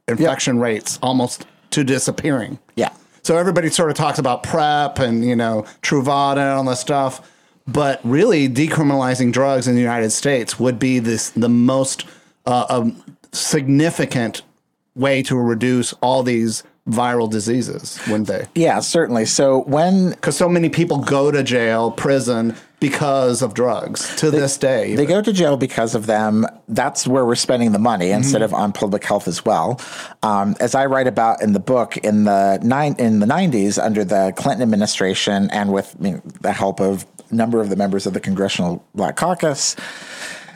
[0.07, 0.63] infection yep.
[0.63, 2.59] rates almost to disappearing.
[2.75, 2.93] Yeah.
[3.23, 7.27] So everybody sort of talks about PrEP and, you know, Truvada and all this stuff.
[7.67, 12.05] But really, decriminalizing drugs in the United States would be this the most
[12.45, 14.43] uh, um, significant
[14.93, 18.47] way to reduce all these viral diseases, wouldn't they?
[18.55, 19.25] Yeah, certainly.
[19.25, 24.39] So when because so many people go to jail, prison because of drugs to they,
[24.39, 24.95] this day.
[24.95, 26.45] They go to jail because of them.
[26.67, 28.17] That's where we're spending the money mm-hmm.
[28.17, 29.81] instead of on public health as well.
[30.23, 34.03] Um, as I write about in the book, in the nine in the '90s, under
[34.03, 38.05] the Clinton administration, and with you know, the help of a number of the members
[38.05, 39.75] of the Congressional Black Caucus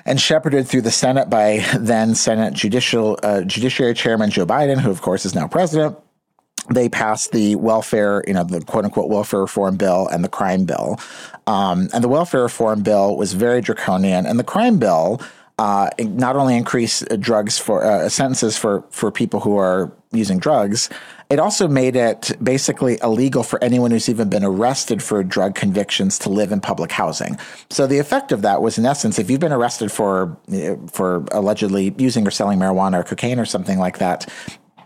[0.05, 4.91] and shepherded through the Senate by then Senate Judicial uh, Judiciary Chairman Joe Biden, who
[4.91, 5.97] of course is now president
[6.69, 10.65] they passed the welfare, you know, the quote unquote welfare reform bill and the crime
[10.65, 10.99] bill.
[11.47, 14.25] Um, and the welfare reform bill was very draconian.
[14.25, 15.21] And the crime bill
[15.61, 20.89] uh, not only increased drugs for uh, sentences for, for people who are using drugs,
[21.29, 26.17] it also made it basically illegal for anyone who's even been arrested for drug convictions
[26.17, 27.37] to live in public housing.
[27.69, 30.35] So the effect of that was, in essence, if you've been arrested for
[30.91, 34.27] for allegedly using or selling marijuana or cocaine or something like that,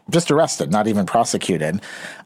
[0.09, 1.81] just arrested, not even prosecuted,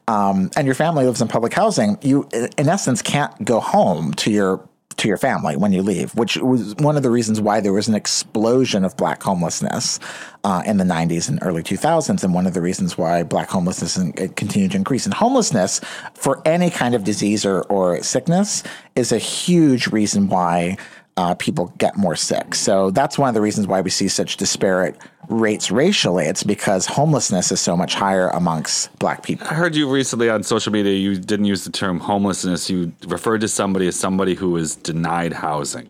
[0.08, 4.30] um, and your family lives in public housing, you in essence can't go home to
[4.30, 4.68] your
[5.00, 7.88] to your family when you leave, which was one of the reasons why there was
[7.88, 9.98] an explosion of black homelessness
[10.44, 13.96] uh, in the 90s and early 2000s, and one of the reasons why black homelessness
[14.36, 15.06] continued to increase.
[15.06, 15.80] And homelessness
[16.14, 18.62] for any kind of disease or, or sickness
[18.94, 20.76] is a huge reason why
[21.16, 22.54] uh, people get more sick.
[22.54, 24.96] So that's one of the reasons why we see such disparate
[25.30, 26.26] rates racially.
[26.26, 29.46] It's because homelessness is so much higher amongst black people.
[29.48, 32.68] I heard you recently on social media, you didn't use the term homelessness.
[32.68, 35.88] You referred to somebody as somebody who is denied housing.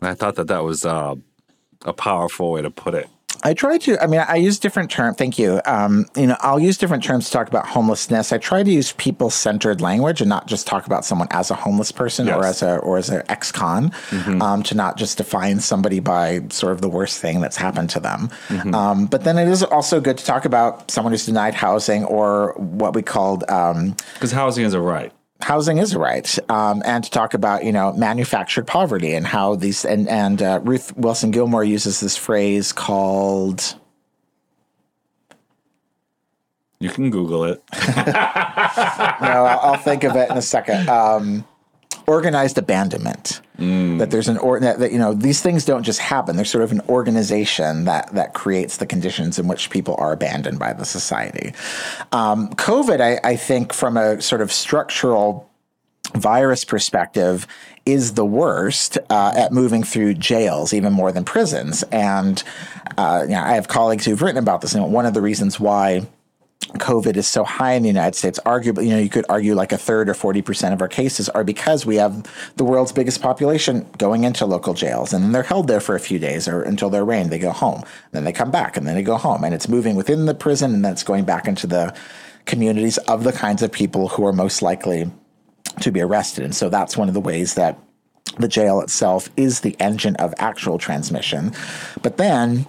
[0.00, 1.16] And I thought that that was uh,
[1.84, 3.08] a powerful way to put it.
[3.42, 4.02] I try to.
[4.02, 5.16] I mean, I use different terms.
[5.16, 5.60] Thank you.
[5.64, 8.32] Um, you know, I'll use different terms to talk about homelessness.
[8.32, 11.92] I try to use people-centered language and not just talk about someone as a homeless
[11.92, 12.36] person yes.
[12.36, 13.90] or as a or as an ex-con.
[13.90, 14.42] Mm-hmm.
[14.42, 18.00] Um, to not just define somebody by sort of the worst thing that's happened to
[18.00, 18.28] them.
[18.48, 18.74] Mm-hmm.
[18.74, 22.54] Um, but then it is also good to talk about someone who's denied housing or
[22.56, 27.04] what we called because um, housing is a right housing is a right, um, and
[27.04, 31.30] to talk about you know manufactured poverty and how these and and uh, Ruth Wilson
[31.30, 33.74] Gilmore uses this phrase called.
[36.80, 37.62] You can Google it.
[37.96, 38.02] no,
[39.22, 40.88] I'll, I'll, think of it in a second.
[40.88, 41.46] Um,
[42.12, 43.40] organized abandonment.
[43.58, 43.98] Mm.
[43.98, 46.36] That there's an or that, that, you know these things don't just happen.
[46.36, 50.58] There's sort of an organization that that creates the conditions in which people are abandoned
[50.58, 51.52] by the society.
[52.12, 55.48] Um, COVID, I, I think, from a sort of structural
[56.14, 57.46] virus perspective
[57.86, 61.82] is the worst uh, at moving through jails, even more than prisons.
[61.84, 62.42] And
[62.98, 64.74] uh, you know, I have colleagues who've written about this.
[64.74, 66.06] And one of the reasons why
[66.62, 69.72] COVID is so high in the United States, arguably, you know, you could argue like
[69.72, 73.86] a third or 40% of our cases are because we have the world's biggest population
[73.98, 76.88] going into local jails and then they're held there for a few days or until
[76.88, 77.30] they're arraigned.
[77.30, 77.82] They go home.
[78.12, 79.44] Then they come back and then they go home.
[79.44, 81.94] And it's moving within the prison and then it's going back into the
[82.46, 85.10] communities of the kinds of people who are most likely
[85.80, 86.44] to be arrested.
[86.44, 87.78] And so that's one of the ways that
[88.38, 91.52] the jail itself is the engine of actual transmission.
[92.02, 92.66] But then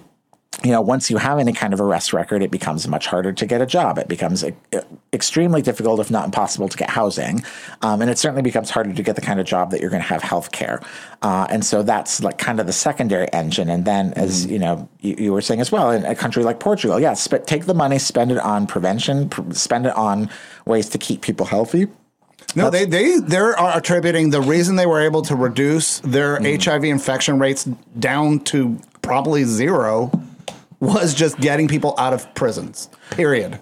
[0.64, 3.46] you know, once you have any kind of arrest record, it becomes much harder to
[3.46, 3.98] get a job.
[3.98, 7.44] It becomes a, a, extremely difficult, if not impossible, to get housing.
[7.82, 10.02] Um, and it certainly becomes harder to get the kind of job that you're going
[10.02, 10.80] to have health care.
[11.20, 13.68] Uh, and so that's like kind of the secondary engine.
[13.68, 14.52] And then, as mm-hmm.
[14.52, 17.44] you know, you, you, were saying as well, in a country like Portugal, yes, sp-
[17.44, 20.30] take the money, spend it on prevention, pr- spend it on
[20.64, 21.88] ways to keep people healthy.
[22.56, 26.62] No, they they they're attributing the reason they were able to reduce their mm.
[26.62, 27.64] HIV infection rates
[27.98, 30.12] down to probably zero
[30.84, 32.88] was just getting people out of prisons.
[33.10, 33.58] Period.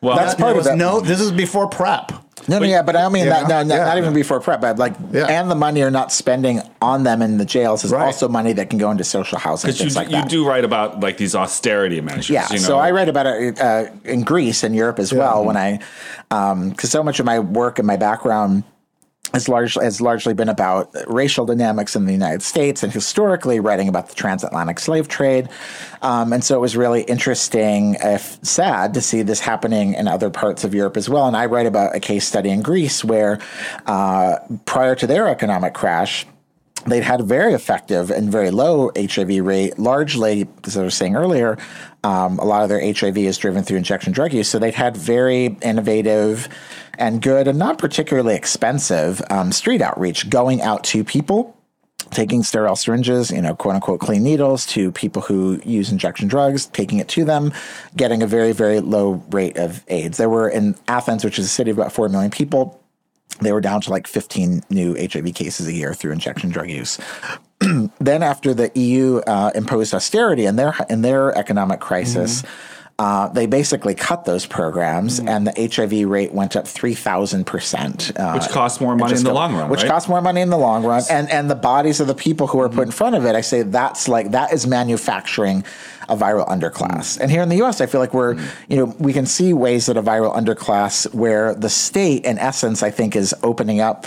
[0.00, 0.76] Well, That's part of was it.
[0.76, 2.12] No, this is before prep.
[2.46, 3.40] No, no, yeah, but I don't mean Yeah.
[3.42, 3.48] that.
[3.48, 3.84] No, no Yeah.
[3.84, 5.26] not even before prep, but like, Yeah.
[5.26, 8.04] and the money you're not spending on them in the jails is Right.
[8.06, 11.00] also money that can go into social housing, Because you, like you do write about
[11.00, 12.30] like these austerity measures.
[12.30, 12.64] Yeah, you know?
[12.66, 15.44] so I write about it uh, in Greece and Europe as well.
[15.44, 15.80] When I,
[16.30, 18.62] because so much of my work and my background
[19.32, 23.88] has largely has largely been about racial dynamics in the United States and historically writing
[23.88, 25.48] about the transatlantic slave trade,
[26.02, 30.30] um, and so it was really interesting, if sad, to see this happening in other
[30.30, 31.26] parts of Europe as well.
[31.26, 33.38] And I write about a case study in Greece where,
[33.86, 36.26] uh, prior to their economic crash
[36.90, 41.16] they'd had a very effective and very low HIV rate, largely, as I was saying
[41.16, 41.58] earlier,
[42.04, 44.48] um, a lot of their HIV is driven through injection drug use.
[44.48, 46.48] So they'd had very innovative
[46.98, 51.54] and good and not particularly expensive um, street outreach going out to people.
[52.10, 56.64] Taking sterile syringes, you know, quote unquote clean needles to people who use injection drugs,
[56.66, 57.52] taking it to them,
[57.96, 60.16] getting a very, very low rate of AIDS.
[60.16, 62.80] There were in Athens, which is a city of about 4 million people,
[63.40, 66.98] they were down to like 15 new HIV cases a year through injection drug use.
[68.00, 72.42] then, after the EU uh, imposed austerity in their in their economic crisis,
[72.98, 78.32] uh, they basically cut those programs, and the HIV rate went up 3,000 percent, uh,
[78.32, 79.88] Which costs more money in the go- long run, Which right?
[79.90, 82.58] costs more money in the long run, and and the bodies of the people who
[82.60, 85.64] are put in front of it, I say that's like that is manufacturing
[86.08, 87.20] a viral underclass.
[87.20, 88.34] And here in the U.S., I feel like we're
[88.68, 92.82] you know we can see ways that a viral underclass where the state, in essence,
[92.82, 94.06] I think is opening up.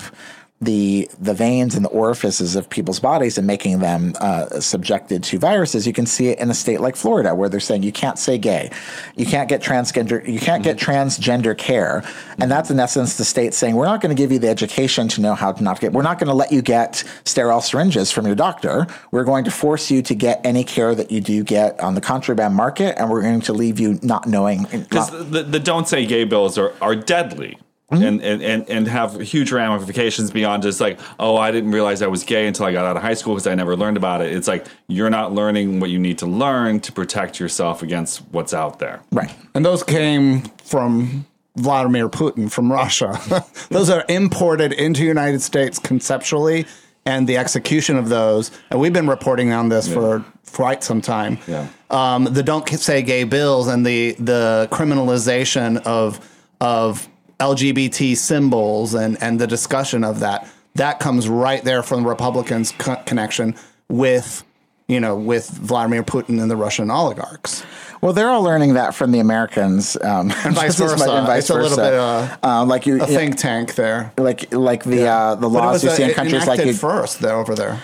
[0.62, 5.40] The, the veins and the orifices of people's bodies and making them uh, subjected to
[5.40, 5.88] viruses.
[5.88, 8.38] You can see it in a state like Florida, where they're saying you can't say
[8.38, 8.70] gay,
[9.16, 12.04] you can't get transgender, you can't get transgender care,
[12.38, 15.08] and that's in essence the state saying we're not going to give you the education
[15.08, 15.94] to know how to not get.
[15.94, 18.86] We're not going to let you get sterile syringes from your doctor.
[19.12, 22.02] We're going to force you to get any care that you do get on the
[22.02, 24.64] contraband market, and we're going to leave you not knowing.
[24.64, 27.58] Because not- the, the don't say gay bills are, are deadly.
[27.92, 28.04] Mm-hmm.
[28.04, 32.08] And, and, and, and have huge ramifications beyond just like, oh, I didn't realize I
[32.08, 34.34] was gay until I got out of high school because I never learned about it.
[34.34, 38.54] It's like you're not learning what you need to learn to protect yourself against what's
[38.54, 39.02] out there.
[39.12, 39.34] right.
[39.54, 41.26] And those came from
[41.58, 43.20] Vladimir Putin from Russia.
[43.70, 46.66] those are imported into United States conceptually
[47.06, 48.52] and the execution of those.
[48.70, 50.24] And we've been reporting on this for
[50.54, 51.40] quite some time.
[51.48, 51.68] Yeah.
[51.90, 56.20] Um, the don't say gay bills and the the criminalization of
[56.60, 57.08] of
[57.42, 62.72] LGBT symbols and and the discussion of that that comes right there from the Republicans'
[62.78, 63.56] co- connection
[63.90, 64.44] with
[64.88, 67.64] you know with Vladimir Putin and the Russian oligarchs.
[68.02, 71.12] Well, they're all learning that from the Americans, um, And vice as much- versa.
[71.12, 74.12] and vice It's a little bit, uh, Uh, like you, A think tank there.
[74.18, 77.36] like like the uh, the laws you uh, see in countries like you, first there
[77.36, 77.80] over there.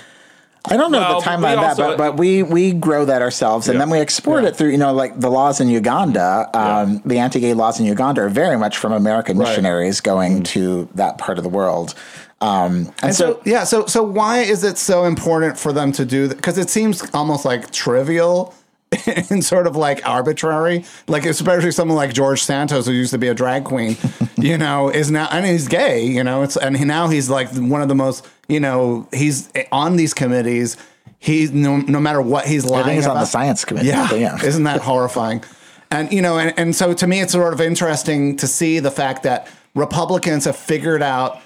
[0.70, 3.68] I don't know Well, the timeline of that, but, but we we grow that ourselves,
[3.68, 3.80] and Yeah.
[3.86, 4.50] then we export Yeah.
[4.50, 4.70] it through.
[4.70, 8.58] You know, like the laws in Uganda, um, the anti-gay laws in Uganda are very
[8.58, 9.46] much from American Right.
[9.46, 9.50] Mm.
[9.50, 11.94] missionaries going to that part of the world.
[12.40, 15.92] Um, and, And so, so, yeah, so so why is it so important for them
[15.94, 16.36] to do that?
[16.38, 18.54] Because it seems almost like trivial
[19.30, 20.86] and sort of like arbitrary.
[21.08, 23.98] Like especially someone like George Santos, who used to be a drag queen,
[24.38, 26.44] you know, is now and he's gay, you know.
[26.44, 30.14] It's and he, now he's like one of the most, you know, he's on these
[30.14, 30.78] committees.
[31.20, 32.96] He's no, no matter what he's lying.
[32.96, 33.88] He's on the science committee.
[33.88, 34.14] Yeah.
[34.14, 34.44] yeah.
[34.44, 35.44] Isn't that horrifying?
[35.90, 38.92] And you know, and, and so to me it's sort of interesting to see the
[38.92, 41.42] fact that Republicans have figured out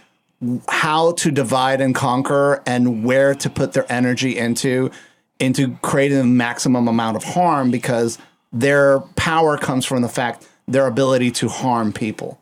[0.68, 4.92] how to divide and conquer and where to put their energy into
[5.40, 8.18] into creating the maximum amount of harm because
[8.52, 12.40] their power comes from the fact their ability to harm people.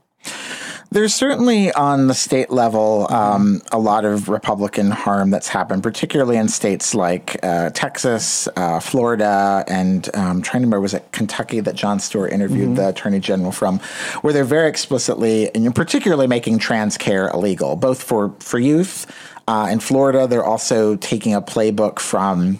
[0.91, 6.35] There's certainly on the state level um, a lot of Republican harm that's happened, particularly
[6.35, 11.59] in states like uh, Texas, uh, Florida, and um, trying to remember was it Kentucky
[11.59, 13.77] that Jon Stewart interviewed the Attorney General from,
[14.21, 19.05] where they're very explicitly and particularly making trans care illegal, both for for youth.
[19.47, 22.59] Uh, in Florida, they're also taking a playbook from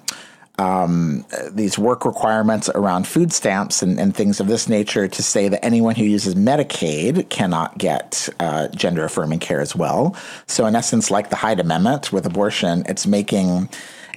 [0.60, 5.48] um, these work requirements around food stamps and, and things of this nature to say
[5.48, 10.16] that anyone who uses Medicaid cannot get uh, gender affirming care as well.
[10.48, 13.70] So, in essence, like the Hyde Amendment with abortion, it's making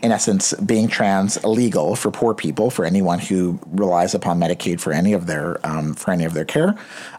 [0.03, 4.93] in essence, being trans illegal for poor people, for anyone who relies upon Medicaid for
[4.93, 6.75] any of their um, for any of their care.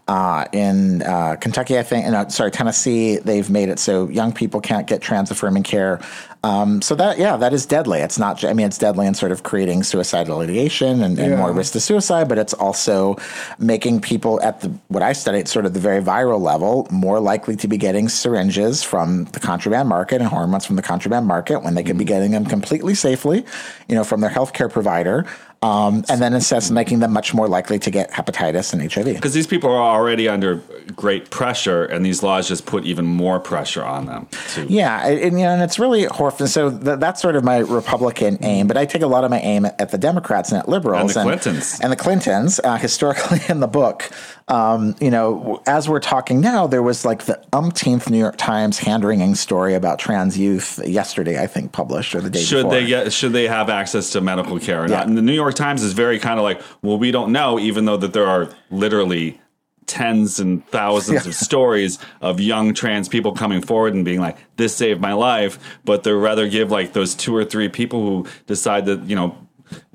[0.05, 4.59] Uh, in uh, Kentucky, I think, no, sorry, Tennessee, they've made it so young people
[4.59, 6.01] can't get trans affirming care.
[6.43, 7.99] Um, so that, yeah, that is deadly.
[8.01, 8.43] It's not.
[8.43, 11.37] I mean, it's deadly in sort of creating suicidal ideation and, and Yeah.
[11.37, 13.15] more risk to suicide, but it's also
[13.59, 17.55] making people at the what I studied, sort of the very viral level, more likely
[17.55, 21.75] to be getting syringes from the contraband market and hormones from the contraband market when
[21.75, 23.45] they could be getting them completely safely,
[23.87, 25.25] you know, from their healthcare provider.
[25.63, 29.05] Um, and then it says making them much more likely to get hepatitis and HIV.
[29.05, 30.55] Because these people are already under
[30.95, 34.27] great pressure, and these laws just put even more pressure on them.
[34.53, 36.47] To, Yeah, and, and, you know, and it's really horrible.
[36.47, 39.39] So th- that's sort of my Republican aim, but I take a lot of my
[39.39, 41.79] aim at, at the Democrats and at liberals And the Clintons.
[41.79, 42.59] and the Clintons.
[42.63, 44.09] Uh, historically, in the book,
[44.49, 48.77] um, you know, as we're talking now, there was like the umpteenth New York Times
[48.79, 52.71] hand wringing story about trans youth yesterday, I think, published or the day Should before.
[52.71, 53.13] they get?
[53.13, 54.89] Should they have access to medical care or not?
[54.89, 55.03] Yeah.
[55.03, 57.85] And the New York Times is very kind of like, well, we don't know, even
[57.85, 59.39] though that there are literally
[59.85, 61.29] tens and thousands Yeah.
[61.29, 65.59] of stories of young trans people coming forward and being like, "This saved my life,"
[65.85, 69.35] but they rather give like those two or three people who decide that you know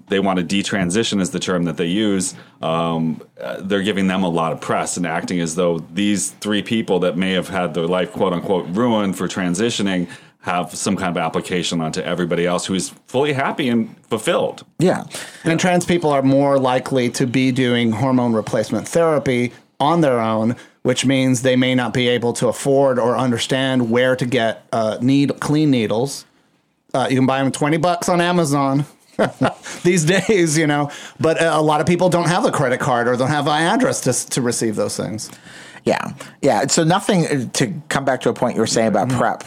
[0.09, 2.35] they want to detransition is the term that they use.
[2.63, 6.63] Um, uh, they're giving them a lot of press and acting as though these three
[6.63, 10.09] people that may have had their life quote unquote ruined for transitioning
[10.49, 14.65] have some kind of application onto everybody else who is fully happy and fulfilled.
[14.79, 15.05] Yeah.
[15.45, 20.57] And trans people are more likely to be doing hormone replacement therapy on their own,
[20.83, 24.99] which means they may not be able to afford or understand where to get uh,
[25.01, 26.25] need clean needles.
[26.95, 28.85] Uh, you can buy them twenty bucks on Amazon
[29.85, 30.91] these days, you know.
[31.21, 33.63] But uh, a lot of people don't have a credit card or don't have an
[33.63, 35.31] address to to receive those things.
[35.85, 36.13] Yeah.
[36.43, 36.67] Yeah.
[36.67, 39.19] So nothing uh, to come back to a point you were saying about Mm-hmm.
[39.19, 39.45] prep.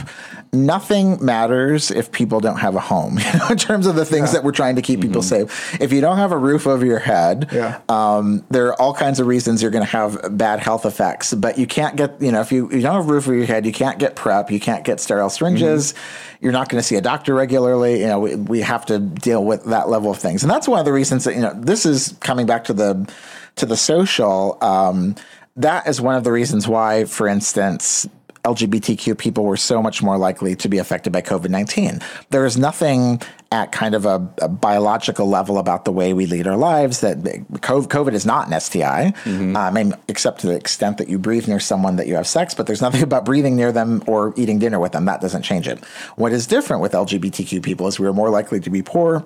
[0.53, 4.33] Nothing matters if people don't have a home, you know, in terms of the things
[4.33, 5.79] that we're trying to keep people safe.
[5.79, 7.55] If you don't have a roof over your head, Mm-hmm.
[7.55, 7.79] Yeah.
[7.87, 11.33] um, there are all kinds of reasons you're going to have bad health effects.
[11.33, 13.45] But you can't get, you know, if you, you don't have a roof over your
[13.45, 16.43] head, you can't get prep, you can't get sterile syringes, Mm-hmm.
[16.45, 18.01] you're not going to see a doctor regularly.
[18.01, 20.43] You know, we, we have to deal with that level of things.
[20.43, 23.09] And that's one of the reasons that, you know, this is coming back to the,
[23.55, 25.15] to the social, um,
[25.57, 28.07] that is one of the reasons why, for instance,
[28.43, 32.01] LGBTQ people were so much more likely to be affected by COVID 19.
[32.29, 33.21] There is nothing
[33.51, 37.19] at kind of a, a biological level about the way we lead our lives that
[37.21, 39.13] COVID is not an STI,
[39.55, 42.53] um, and except to the extent that you breathe near someone that you have sex,
[42.53, 45.05] but there's nothing about breathing near them or eating dinner with them.
[45.05, 45.83] That doesn't change it.
[46.15, 49.23] What is different with LGBTQ people is we're more likely to be poor,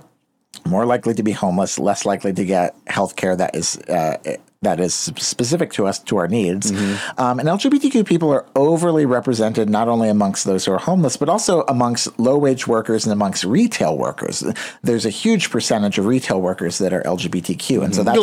[0.65, 4.17] more likely to be homeless, less likely to get health care that is uh,
[4.61, 6.71] that is specific to us to our needs.
[7.17, 11.29] Um, and LGBTQ people are overly represented not only amongst those who are homeless, but
[11.29, 14.43] also amongst low wage workers and amongst retail workers.
[14.81, 18.17] There's a huge percentage of retail workers that are LGBTQ, and so that's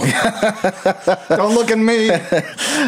[1.36, 2.10] don't look at me.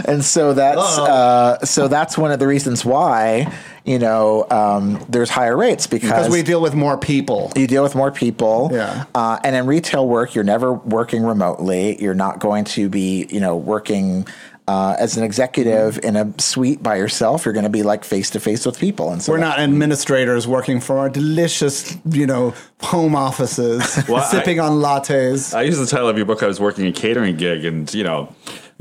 [0.05, 3.51] and so that's uh, so that's one of the reasons why
[3.85, 7.53] you know um, there's higher rates because Because we deal with more people.
[7.57, 8.71] you deal with more people.
[8.73, 9.05] Yeah.
[9.15, 12.01] Uh, and in retail work, you're never working remotely.
[12.03, 14.27] You're not going to be, you know, working
[14.69, 17.45] uh, as an executive in a suite by yourself.
[17.45, 19.11] You're going to be like face to face with people.
[19.11, 24.61] And so We're not administrators working for our delicious, you know, home offices, Well, sipping
[24.61, 25.53] on lattes.
[25.53, 26.45] I use the title of your book.
[26.45, 28.33] I was working a catering gig, and you know,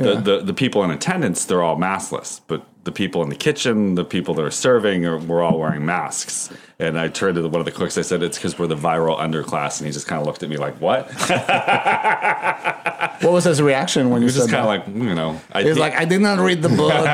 [0.02, 3.96] the, the, the people in attendance they're all maskless, but the people in the kitchen,
[3.96, 6.50] the people that are serving, are, we're all wearing masks.
[6.82, 7.96] And I turned to the, one of the cooks.
[7.98, 10.50] I said, "It's because we're the viral underclass," and he just kind of looked at
[10.50, 11.10] me like, "What?"
[13.22, 15.62] What was his reaction when you It's said just kind of like, you know, I
[15.62, 16.92] He was like, I did not read the book.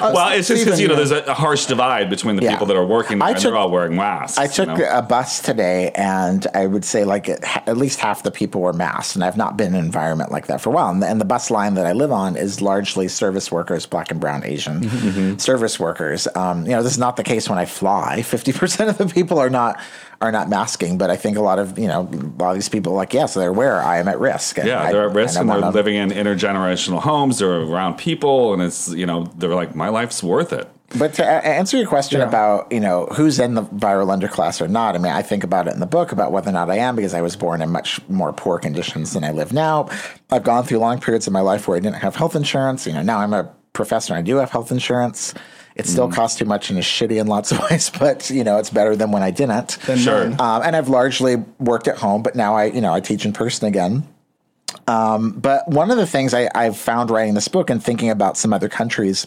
[0.00, 2.52] well, it's just because you know there's a, a harsh divide between the Yeah.
[2.52, 4.38] people that are working there I and took- they're all wearing masks.
[4.38, 4.98] I took you know?
[4.98, 8.72] a bus today, and I would say like at at least half the people were
[8.72, 10.90] masked, and I've not been in an environment like that for a while.
[10.90, 14.10] And the, and the bus line that I live on is largely service workers, black
[14.12, 15.38] and brown, Asian Mm-hmm.
[15.38, 16.28] service workers.
[16.36, 18.22] Um, you know, this is not the case when I fly.
[18.22, 19.80] Fifty percent of the people are not
[20.20, 22.68] are not masking, but I think a lot of you know a lot of these
[22.68, 24.58] people are like yes, they're aware I am at risk.
[24.58, 27.38] and Yeah, I- they're at risk I and they're living in intergenerational homes.
[27.38, 30.68] They're around people, and it's you know they're like, my life's worth it.
[30.96, 32.28] But to a- answer your question Yeah.
[32.28, 35.66] about you know who's in the viral underclass or not, I mean I think about
[35.66, 37.70] it in the book about whether or not I am because I was born in
[37.70, 39.88] much more poor conditions than I live now.
[40.30, 42.86] I've gone through long periods of my life where I didn't have health insurance.
[42.86, 45.34] You know now I'm a professor and I do have health insurance.
[45.74, 48.58] It still costs too much and is shitty in lots of ways, but you know
[48.58, 49.78] it's better than when I didn't.
[49.96, 50.26] Sure.
[50.26, 53.32] Um, and I've largely worked at home, but now I, you know, I teach in
[53.32, 54.06] person again.
[54.86, 58.36] Um, but one of the things I, I've found writing this book and thinking about
[58.36, 59.26] some other countries,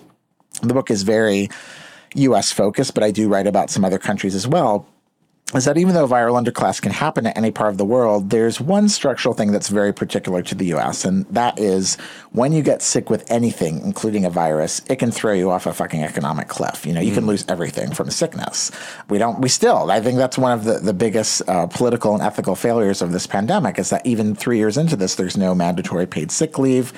[0.62, 1.50] the book is very
[2.16, 2.52] U.S.
[2.52, 4.88] focused, but I do write about some other countries as well.
[5.56, 8.60] Is that even though viral underclass can happen at any part of the world, there's
[8.60, 11.96] one structural thing that's very particular to the U.S., and that is
[12.34, 15.72] when you get sick with anything, including a virus, it can throw you off a
[15.72, 16.86] fucking economic cliff.
[16.86, 18.72] You know, you can lose everything from sickness.
[19.10, 19.40] We don't.
[19.40, 19.90] We still.
[19.90, 23.26] I think that's one of the the biggest uh, political and ethical failures of this
[23.26, 26.92] pandemic is that even three years into this, there's no mandatory paid sick leave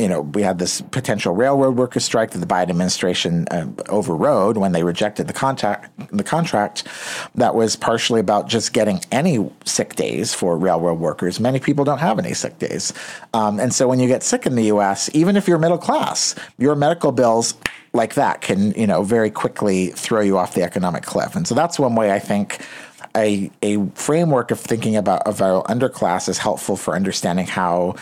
[0.00, 4.56] you know, we had this potential railroad workers strike that the Biden administration uh, overrode
[4.56, 6.86] when they rejected the contact the contract.
[7.34, 11.38] That was partially about just getting any sick days for railroad workers.
[11.38, 12.92] Many people don't have any sick days,
[13.34, 16.34] um, and so when you get sick in the U.S., even if you're middle class,
[16.58, 17.54] your medical bills
[17.92, 21.36] like that can you know very quickly throw you off the economic cliff.
[21.36, 22.64] And so that's one way I think
[23.16, 27.96] a, a framework of thinking about a viral underclass is helpful for understanding how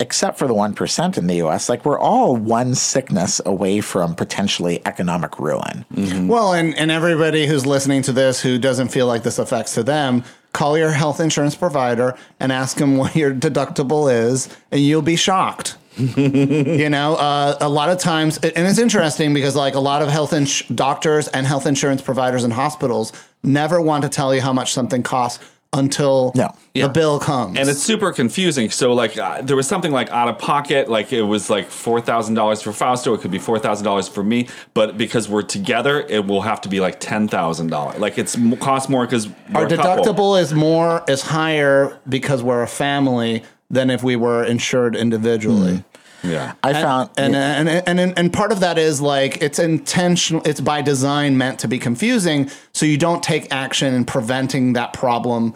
[0.00, 4.84] except for the 1% in the US, like we're all one sickness away from potentially
[4.86, 5.84] economic ruin.
[5.94, 6.28] Mm-hmm.
[6.28, 9.82] Well, and, and everybody who's listening to this who doesn't feel like this affects to
[9.82, 15.02] them, call your health insurance provider and ask them what your deductible is, and you'll
[15.02, 15.76] be shocked.
[15.96, 20.08] you know, uh, a lot of times, and it's interesting because like a lot of
[20.08, 23.12] health ins- doctors and health insurance providers and hospitals
[23.44, 25.44] never want to tell you how much something costs
[25.74, 26.48] until No.
[26.74, 26.88] the Yeah.
[26.88, 27.58] bill comes.
[27.58, 28.70] And it's super confusing.
[28.70, 32.00] So, like, uh, there was something like out of pocket, like it was like four
[32.00, 33.12] thousand dollars for Fausto.
[33.14, 36.60] It could be four thousand dollars for me, but because we're together, it will have
[36.62, 37.98] to be like ten thousand dollars.
[38.00, 42.66] Like it's m- cost more because our deductible is more is higher because we're a
[42.68, 45.84] family than if we were insured individually.
[46.22, 50.42] Yeah, I found and, and and and and part of that is like it's intentional
[50.46, 54.94] it's by design meant to be confusing so you don't take action in preventing that
[54.94, 55.52] problem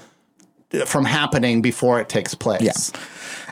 [0.87, 3.01] from happening before it takes place Yeah.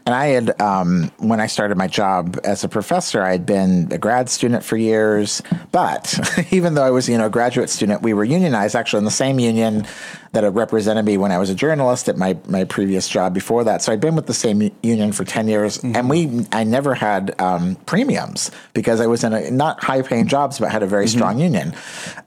[0.06, 3.88] And I had, um, when I started my job as a professor, I had been
[3.90, 5.42] a grad student for years.
[5.72, 9.04] But even though I was, you know, a graduate student, we were unionized actually in
[9.04, 9.84] the same union
[10.32, 13.64] that had represented me when I was a journalist at my, my previous job before
[13.64, 13.82] that.
[13.82, 15.82] So I'd been with the same union for 10 years.
[15.82, 20.26] And we, I never had um, premiums because I was in a not high paying
[20.26, 21.74] jobs, but had a very strong union.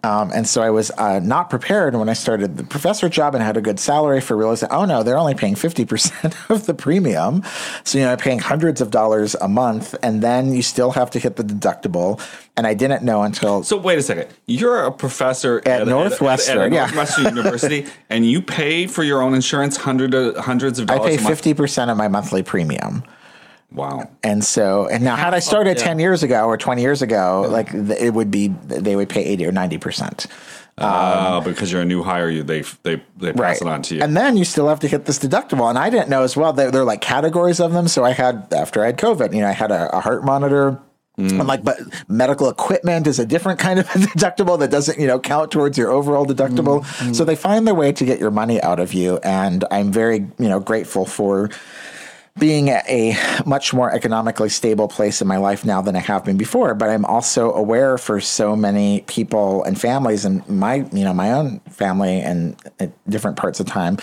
[0.04, 3.44] Um, and so I was uh, not prepared when I started the professor job and
[3.44, 7.44] had a good salary for realizing, oh no, they're only paying 50% of the premium.
[7.84, 11.20] So, you know, paying hundreds of dollars a month, and then you still have to
[11.20, 12.22] hit the deductible.
[12.58, 14.28] And I didn't know until So wait a second.
[14.46, 16.86] You're a professor at, Northwestern, at, at, yeah.
[16.86, 21.14] Northwestern University, and you pay for your own insurance hundred hundreds of dollars.
[21.14, 23.04] I pay fifty percent of my monthly premium.
[23.72, 24.10] Wow.
[24.24, 27.72] And so, and now, had I started ten years ago or twenty years ago, like
[27.74, 30.26] it would be, they would pay eighty or ninety percent.
[30.80, 34.02] Uh, because you're a new hire, you they they they pass it on to you.
[34.02, 35.70] And then you still have to hit this deductible.
[35.70, 36.54] And I didn't know as well.
[36.54, 37.88] They're, they're like categories of them.
[37.88, 40.80] So I had, after I had COVID, you know, I had a, a heart monitor.
[41.20, 41.40] Mm.
[41.40, 45.20] And like, but medical equipment is a different kind of deductible that doesn't, you know,
[45.20, 46.82] count towards your overall deductible.
[46.82, 47.16] Mm.
[47.16, 49.20] So they find their way to get your money out of you.
[49.24, 51.50] And I'm very, you know, grateful for
[52.38, 56.24] being at a much more economically stable place in my life now than I have
[56.24, 56.74] been before.
[56.74, 61.34] But I'm also aware for so many people and families and my, you know, my
[61.34, 63.98] own family and at different parts of time,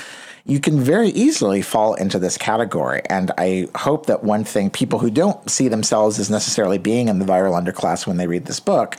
[0.46, 3.02] you can very easily fall into this category.
[3.10, 7.18] And I hope that one thing people who don't see themselves as necessarily being in
[7.18, 8.96] the viral underclass when they read this book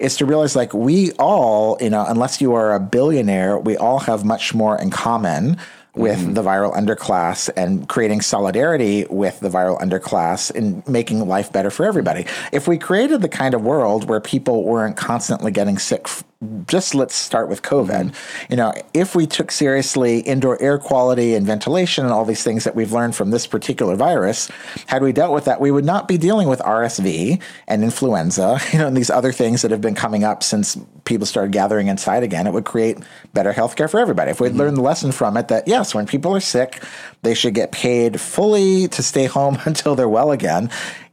[0.00, 4.00] is to realize like we all, you know, unless you are a billionaire, we all
[4.00, 5.56] have much more in common
[5.98, 6.34] with mm-hmm.
[6.34, 11.84] the viral underclass and creating solidarity with the viral underclass and making life better for
[11.84, 12.24] everybody.
[12.52, 16.24] If we created the kind of world where people weren't constantly getting sick, f-
[16.68, 18.10] just let's start with COVID.
[18.10, 18.52] Mm-hmm.
[18.52, 22.62] You know, if we took seriously indoor air quality and ventilation and all these things
[22.62, 24.48] that we've learned from this particular virus,
[24.86, 28.78] had we dealt with that, we would not be dealing with RSV and influenza, you
[28.78, 30.78] know, and these other things that have been coming up since
[31.08, 32.46] people started gathering inside again.
[32.46, 32.98] It would create
[33.32, 34.30] better healthcare for everybody.
[34.30, 34.58] If we'd mm-hmm.
[34.58, 36.82] learned the lesson from it that yes, when people are sick,
[37.22, 40.70] they should get paid fully to stay home until they're well again.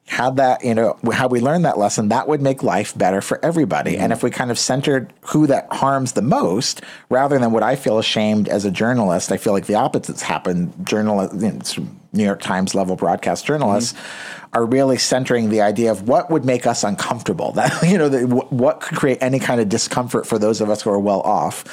[0.07, 3.43] Had that, you know, how we learned that lesson, that would make life better for
[3.43, 3.97] everybody.
[3.97, 7.75] And if we kind of centered who that harms the most, rather than what I
[7.75, 10.71] feel ashamed as a journalist, I feel like the opposites happen.
[10.85, 11.51] Journalists, you
[11.83, 14.44] know, New York Times level broadcast journalists mm-hmm.
[14.55, 17.51] Are really centering the idea of what would make us uncomfortable.
[17.65, 20.69] That you know, the, wh- what could create any kind of discomfort for those of
[20.69, 21.63] us who are well off,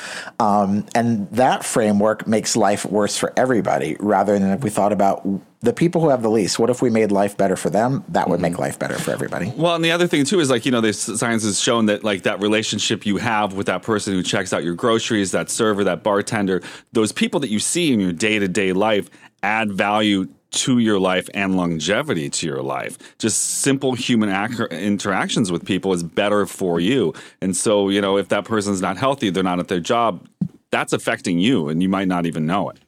[0.40, 3.96] um, and that framework makes life worse for everybody.
[4.00, 5.26] Rather than if we thought about
[5.60, 8.04] the people who have the least, what if we made life better for them?
[8.08, 9.52] That would make life better for everybody.
[9.56, 12.04] Well, and the other thing too is like you know, this science has shown that
[12.04, 15.84] like that relationship you have with that person who checks out your groceries, that server,
[15.84, 16.62] that bartender,
[16.92, 19.08] those people that you see in your day to day life
[19.42, 22.98] add value to your life and longevity to your life.
[23.18, 27.12] Just simple human ac- interactions with people is better for you.
[27.40, 30.26] And so you know, if that person's not healthy, they're not at their job.
[30.70, 32.78] That's affecting you, and you might not even know it.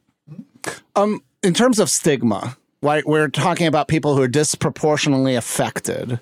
[0.95, 3.05] Um, in terms of stigma, right?
[3.05, 6.19] We're talking about people who are disproportionately affected.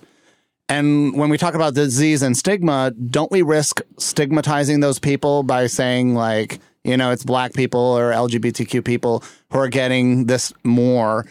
[0.70, 5.68] And when we talk about disease and stigma, don't we risk stigmatizing those people by
[5.68, 11.26] saying, like, you know, it's black people or LGBTQ people who are getting this more?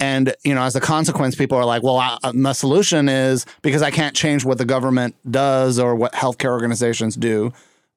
[0.00, 3.46] And, you know, as a consequence, people are like, well, I, uh, my solution is
[3.62, 7.52] because I can't change what the government does or what healthcare organizations do.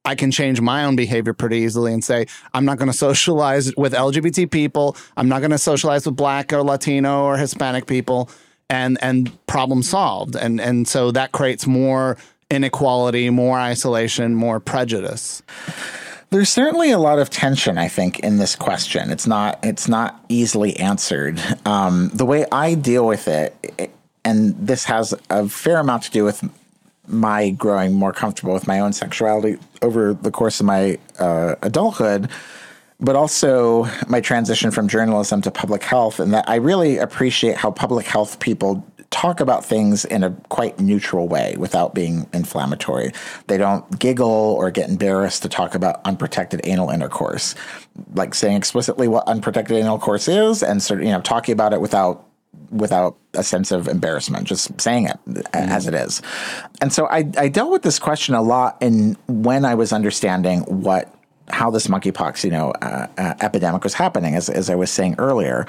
[0.06, 3.76] I can change my own behavior pretty easily and say, I'm not going to socialize
[3.76, 4.96] with LGBT people.
[5.18, 8.30] I'm not going to socialize with black or Latino or Hispanic people
[8.70, 10.36] and, and problem solved.
[10.36, 12.18] And, and so that creates more
[12.52, 15.42] inequality, more isolation, more prejudice.
[16.36, 19.10] There's certainly a lot of tension, I think, in this question.
[19.10, 21.42] It's not it's not easily answered.
[21.66, 23.56] Um, the way I deal with it,
[24.26, 26.44] and this has a fair amount to do with
[27.08, 32.30] my growing more comfortable with my own sexuality over the course of my uh, adulthood,
[33.00, 37.72] but also my transition from journalism to public health, and that I really appreciate how
[37.72, 43.12] public health people talk about things in a quite neutral way without being inflammatory.
[43.48, 47.56] They don't giggle or get embarrassed to talk about unprotected anal intercourse,
[48.14, 51.74] like saying explicitly what unprotected anal intercourse is, and sort of you know talking about
[51.74, 52.26] it without
[52.72, 55.46] without a sense of embarrassment, just saying it mm-hmm.
[55.54, 56.22] as it is.
[56.82, 60.62] And so I, I dealt with this question a lot in when I was understanding
[60.62, 61.12] what
[61.50, 65.16] how this monkeypox, you know, uh, uh, epidemic was happening, as, as I was saying
[65.20, 65.68] earlier.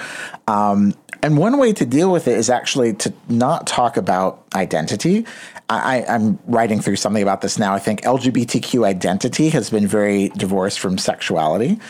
[0.48, 5.26] Um, and one way to deal with it is actually to not talk about identity.
[5.68, 7.74] I, am writing through something about this now.
[7.74, 11.80] I think LGBTQ identity has been very divorced from sexuality.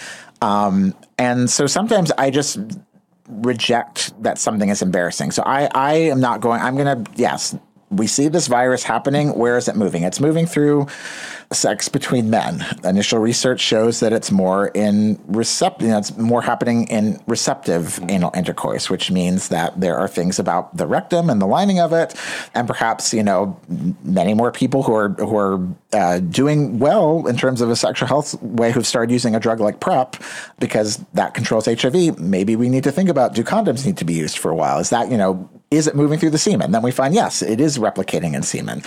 [0.41, 2.59] Um, and so sometimes I just
[3.29, 5.33] reject that something is embarrassing.
[5.33, 7.57] So I, I am not going, I'm going to, yes,
[7.91, 9.35] we see this virus happening.
[9.39, 10.03] Where is it moving?
[10.03, 10.89] It's moving through
[11.53, 12.65] sex between men.
[12.83, 18.01] Initial research shows that it's more in receptive, you know, it's more happening in receptive
[18.09, 21.93] anal intercourse, which means that there are things about the rectum and the lining of
[21.93, 22.15] it,
[22.55, 23.59] and perhaps you know
[24.03, 28.09] many more people who are who are uh, doing well in terms of a sexual
[28.09, 30.17] health way who've started using a drug like PrEP
[30.59, 32.19] because that controls HIV.
[32.19, 34.79] Maybe we need to think about do condoms need to be used for a while?
[34.79, 36.71] Is that you know is it moving through the semen?
[36.71, 38.83] Then we find yes, it is replicating in semen.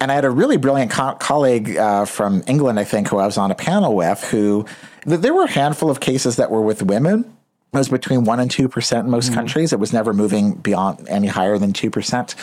[0.00, 3.26] And I had a really brilliant co- colleague uh, from England, I think, who I
[3.26, 4.66] was on a panel with, who
[5.04, 7.36] there were a handful of cases that were with women
[7.72, 9.34] it was between 1% and 2% in most mm-hmm.
[9.34, 9.72] countries.
[9.72, 12.34] It was never moving beyond any higher than 2%.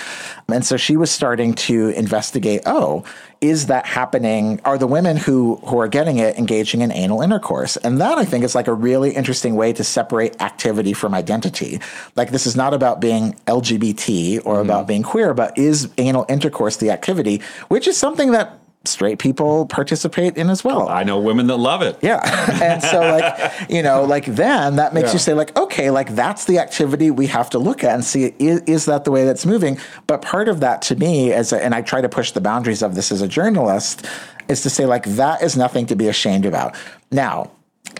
[0.47, 3.03] And so she was starting to investigate oh,
[3.41, 4.59] is that happening?
[4.65, 7.77] Are the women who, who are getting it engaging in anal intercourse?
[7.77, 11.79] And that I think is like a really interesting way to separate activity from identity.
[12.15, 14.61] Like, this is not about being LGBT or mm-hmm.
[14.61, 18.59] about being queer, but is anal intercourse the activity, which is something that
[18.89, 20.89] straight people participate in as well.
[20.89, 21.97] I know women that love it.
[22.01, 22.19] Yeah.
[22.61, 25.13] and so like, you know, like then that makes yeah.
[25.13, 28.33] you say like, okay, like that's the activity we have to look at and see
[28.39, 29.77] is, is that the way that's moving?
[30.07, 32.81] But part of that to me as a, and I try to push the boundaries
[32.81, 34.05] of this as a journalist
[34.47, 36.75] is to say like that is nothing to be ashamed about.
[37.11, 37.51] Now,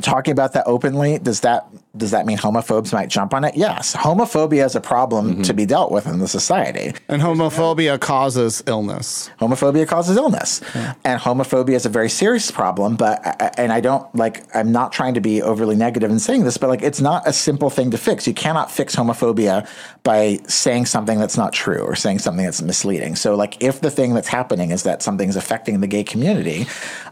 [0.01, 3.55] talking about that openly does that does that mean homophobes might jump on it?
[3.55, 3.95] Yes.
[3.95, 5.41] Homophobia is a problem mm-hmm.
[5.43, 6.93] to be dealt with in the society.
[7.07, 9.31] And homophobia causes illness.
[9.39, 10.61] Homophobia causes illness.
[10.75, 10.93] Yeah.
[11.03, 13.19] and homophobia is a very serious problem but
[13.59, 16.67] and i don't like i'm not trying to be overly negative in saying this but
[16.67, 18.27] like it's not a simple thing to fix.
[18.27, 19.67] You cannot fix homophobia
[20.03, 23.15] by saying something that's not true or saying something that's misleading.
[23.15, 26.65] So like if the thing that's happening is that something's affecting the gay community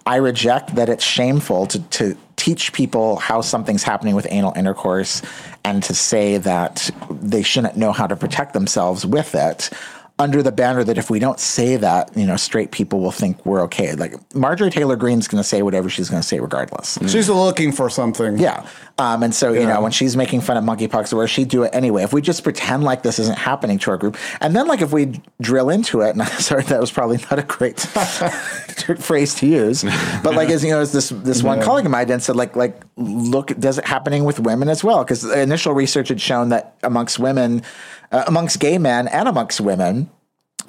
[0.06, 5.22] i reject that it's shameful to to teach people how something's happening with anal intercourse
[5.64, 9.70] and to say that they shouldn't know how to protect themselves with it
[10.18, 13.46] under the banner that if we don't say that, you know, straight people will think
[13.46, 13.96] we're okay.
[13.96, 16.98] Like Marjorie Taylor Greene's going to say whatever she's going to say, regardless.
[16.98, 17.10] Mm.
[17.10, 18.38] She's looking for something.
[18.38, 18.66] Yeah.
[18.98, 19.60] Um, and so, yeah.
[19.60, 22.04] you know, when she's making fun of monkeypox, where she'd do it anyway.
[22.04, 24.94] If we just pretend like this isn't happening to our group, and then like if
[24.94, 27.80] we drill into it, and I'm sorry, that was probably not a great
[29.00, 29.84] phrase to use,
[30.24, 31.66] but like as you know, as this this one yeah.
[31.66, 35.04] colleague of mine did said, like like look, does it happening with women as well?
[35.04, 37.64] Because initial research had shown that amongst women
[38.12, 40.10] uh, amongst gay men and amongst women,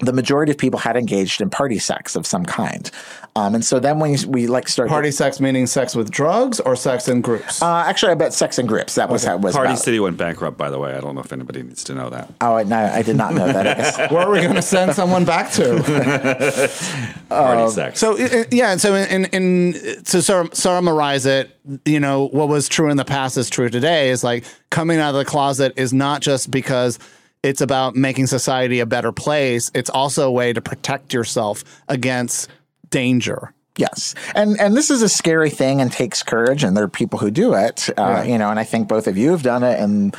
[0.00, 2.90] the majority of people had engaged in party sex of some kind.
[3.34, 6.76] Um, and so then when we like start party sex meaning sex with drugs or
[6.76, 7.62] sex in groups.
[7.62, 8.94] Uh, actually, I bet sex in groups.
[8.94, 9.30] That was okay.
[9.30, 9.54] how it was.
[9.54, 9.78] Party about.
[9.78, 10.94] City went bankrupt, by the way.
[10.94, 12.32] I don't know if anybody needs to know that.
[12.40, 14.10] Oh no, I did not know that.
[14.12, 15.82] Where are we going to send someone back to?
[17.28, 17.98] party um, sex.
[17.98, 18.16] So
[18.50, 19.72] yeah, so in, in
[20.04, 21.50] to summarize it,
[21.84, 24.10] you know what was true in the past is true today.
[24.10, 26.98] Is like coming out of the closet is not just because
[27.46, 29.70] it's about making society a better place.
[29.72, 32.50] It's also a way to protect yourself against
[32.90, 33.54] danger.
[33.76, 37.18] Yes, and and this is a scary thing and takes courage, and there are people
[37.18, 37.90] who do it.
[37.90, 38.22] Uh, yeah.
[38.24, 40.16] You know, and I think both of you have done it, and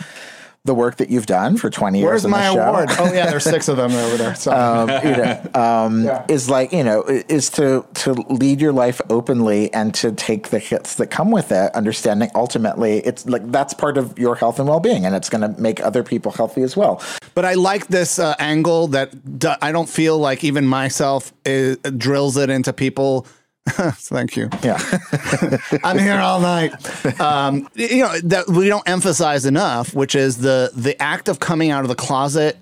[0.68, 2.08] the work that you've done for 20 years.
[2.08, 2.90] Where's my award?
[3.00, 4.36] Oh yeah, there's six of them over there.
[4.36, 4.52] So.
[4.52, 9.74] um, you know, um, is like you know is to to lead your life openly
[9.74, 13.98] and to take the hits that come with it understanding ultimately it's like that's part
[13.98, 17.02] of your health and well-being and it's going to make other people healthy as well
[17.34, 21.78] But I like this uh, angle that d- I don't feel like even myself is,
[21.98, 23.26] drills it into people.
[23.94, 24.50] Thank you.
[24.64, 24.80] yeah
[25.84, 26.74] I'm here all night.
[27.20, 31.72] Um, you know that we don't emphasize enough, which is the the act of coming
[31.72, 32.58] out of the closet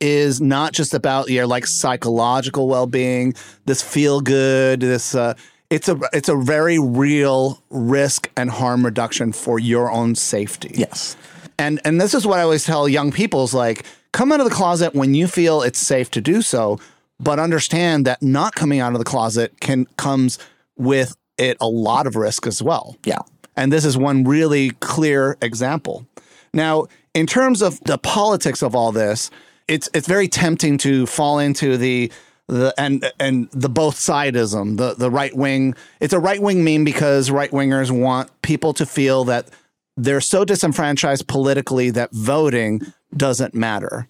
[0.00, 3.34] is not just about your like psychological well being,
[3.66, 5.14] this feel good, this.
[5.14, 5.34] Uh,
[5.70, 10.70] it's a it's a very real risk and harm reduction for your own safety.
[10.74, 11.16] yes
[11.58, 14.44] And and this is what I always tell young people is like come out of
[14.44, 16.78] the closet when you feel it's safe to do so,
[17.22, 20.38] but understand that not coming out of the closet can comes
[20.76, 22.96] with it a lot of risk as well.
[23.04, 23.20] yeah
[23.56, 26.06] And this is one really clear example.
[26.52, 29.30] Now, in terms of the politics of all this,
[29.68, 32.12] it's it's very tempting to fall into the
[32.48, 35.74] the and and the both sidism, the the right wing.
[36.00, 39.48] It's a right wing meme because right wingers want people to feel that
[39.96, 42.80] they're so disenfranchised politically that voting
[43.16, 44.08] doesn't matter.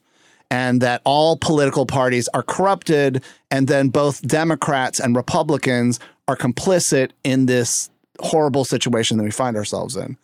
[0.52, 5.98] And that all political parties are corrupted, and then both Democrats and Republicans
[6.28, 7.88] are complicit in this
[8.20, 10.18] horrible situation that we find ourselves in.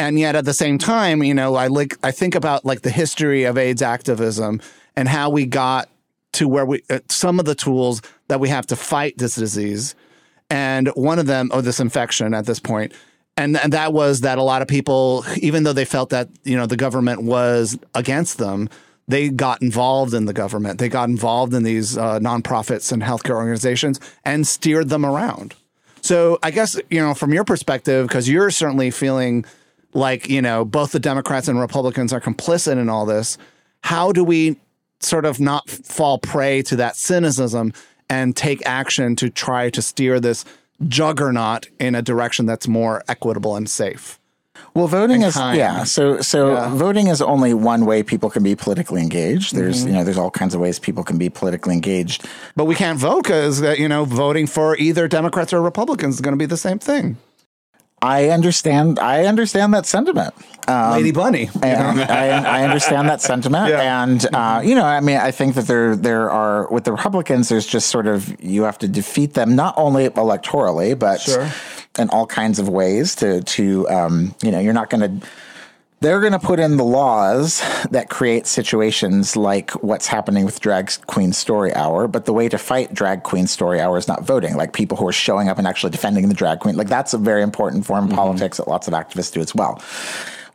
[0.00, 2.90] And yet at the same time, you know, I like I think about like the
[2.90, 4.60] history of AIDS activism
[4.96, 5.88] and how we got
[6.32, 9.94] to where we uh, some of the tools that we have to fight this disease.
[10.50, 12.92] And one of them, or this infection at this point,
[13.36, 16.56] and and that was that a lot of people, even though they felt that you
[16.56, 18.68] know the government was against them,
[19.12, 20.78] they got involved in the government.
[20.78, 25.54] They got involved in these uh, nonprofits and healthcare organizations and steered them around.
[26.00, 29.44] So I guess you know from your perspective, because you're certainly feeling
[29.92, 33.36] like you know both the Democrats and Republicans are complicit in all this.
[33.82, 34.56] How do we
[35.00, 37.72] sort of not fall prey to that cynicism
[38.08, 40.44] and take action to try to steer this
[40.88, 44.18] juggernaut in a direction that's more equitable and safe?
[44.74, 45.58] Well, voting is kind.
[45.58, 45.84] yeah.
[45.84, 49.54] So so voting is only one way people can be politically engaged.
[49.54, 52.26] There's you know there's all kinds of ways people can be politically engaged.
[52.56, 56.32] But we can't vote because you know voting for either Democrats or Republicans is going
[56.32, 57.16] to be the same thing.
[58.00, 58.98] I understand.
[58.98, 60.34] I understand that sentiment.
[60.66, 61.50] Um, Lady Bunny.
[61.62, 64.02] and I, I understand that sentiment, Yeah.
[64.02, 67.48] and uh, you know, I mean, I think that there there are with the Republicans,
[67.48, 71.48] there's just sort of you have to defeat them not only electorally, but Sure.
[71.98, 73.14] In all kinds of ways.
[73.16, 75.26] To to um, you know, you're not going to.
[76.00, 77.62] They're going to put in the laws
[77.92, 82.08] that create situations like what's happening with Drag Queen Story Hour.
[82.08, 84.56] But the way to fight Drag Queen Story Hour is not voting.
[84.56, 86.76] Like people who are showing up and actually defending the drag queen.
[86.76, 89.80] Like that's a very important form of politics that lots of activists do as well.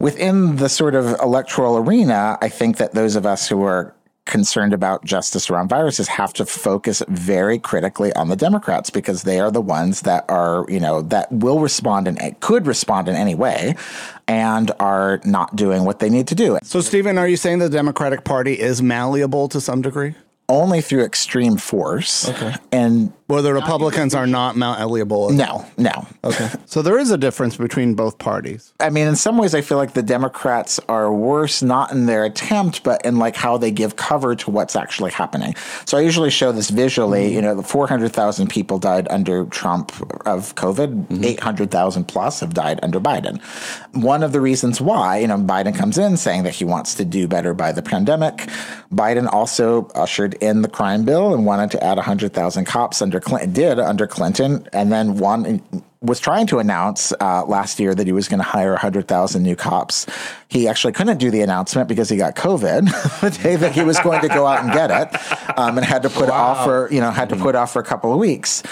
[0.01, 3.95] Within the sort of electoral arena, I think that those of us who are
[4.27, 9.39] concerned about justice around viruses have to focus very critically on the Democrats because they
[9.39, 13.33] are the ones that are, you know, that will respond and could respond in any
[13.33, 13.75] way
[14.27, 16.59] and are not doing what they need to do.
[16.63, 20.15] So, Steven, are you saying the Democratic Party is malleable to some degree?
[20.49, 22.29] Only through extreme force.
[22.29, 22.55] Okay.
[22.71, 25.31] And Well, the Republicans are not malleable.
[25.31, 26.07] no, no.
[26.23, 26.49] Okay.
[26.65, 28.73] So there is a difference between both parties.
[28.79, 32.25] I mean, in some ways, I feel like the Democrats are worse, not in their
[32.25, 35.55] attempt, but in like how they give cover to what's actually happening.
[35.85, 37.33] So I usually show this visually.
[37.33, 39.91] You know, the 400,000 people died under Trump
[40.27, 41.23] of COVID, mm-hmm.
[41.23, 43.41] 800,000 plus have died under Biden.
[43.93, 47.05] One of the reasons why, you know, Biden comes in saying that he wants to
[47.05, 48.49] do better by the pandemic.
[48.91, 53.53] Biden also ushered in the crime bill and wanted to add 100,000 cops under Clinton,
[53.53, 55.61] did under Clinton, and then one
[56.01, 59.55] was trying to announce uh, last year that he was going to hire 100,000 new
[59.55, 60.05] cops.
[60.47, 63.99] He actually couldn't do the announcement because he got COVID the day that he was
[63.99, 67.01] going to go out and get it, um, and had to put off for you
[67.01, 68.63] know had to put off for a couple of weeks.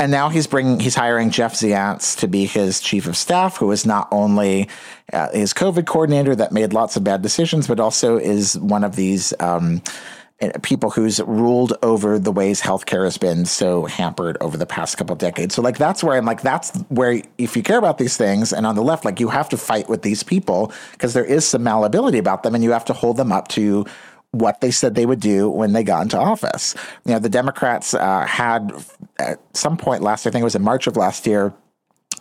[0.00, 3.70] And now he's bringing he's hiring Jeff Zients to be his chief of staff, who
[3.70, 4.68] is not only
[5.12, 8.96] uh, his COVID coordinator that made lots of bad decisions, but also is one of
[8.96, 9.32] these.
[9.38, 9.82] Um,
[10.62, 15.14] people who's ruled over the ways healthcare has been so hampered over the past couple
[15.14, 15.54] decades.
[15.54, 18.66] So like that's where I'm like that's where if you care about these things and
[18.66, 21.62] on the left like you have to fight with these people because there is some
[21.62, 23.86] malleability about them and you have to hold them up to
[24.32, 26.74] what they said they would do when they got into office.
[27.04, 28.72] You know, the Democrats uh, had
[29.18, 31.52] at some point last, I think it was in March of last year,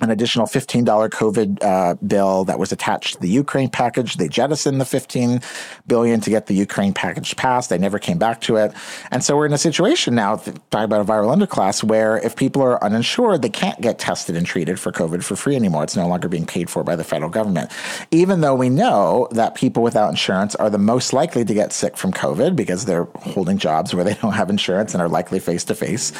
[0.01, 4.17] an additional $15 COVID uh, bill that was attached to the Ukraine package.
[4.17, 5.41] They jettisoned the 15
[5.87, 7.69] billion to get the Ukraine package passed.
[7.69, 8.73] They never came back to it.
[9.11, 12.61] And so we're in a situation now, talking about a viral underclass, where if people
[12.61, 15.83] are uninsured, they can't get tested and treated for COVID for free anymore.
[15.83, 17.71] It's no longer being paid for by the federal government.
[18.09, 21.95] Even though we know that people without insurance are the most likely to get sick
[21.95, 25.63] from COVID because they're holding jobs where they don't have insurance and are likely face
[25.65, 26.11] to face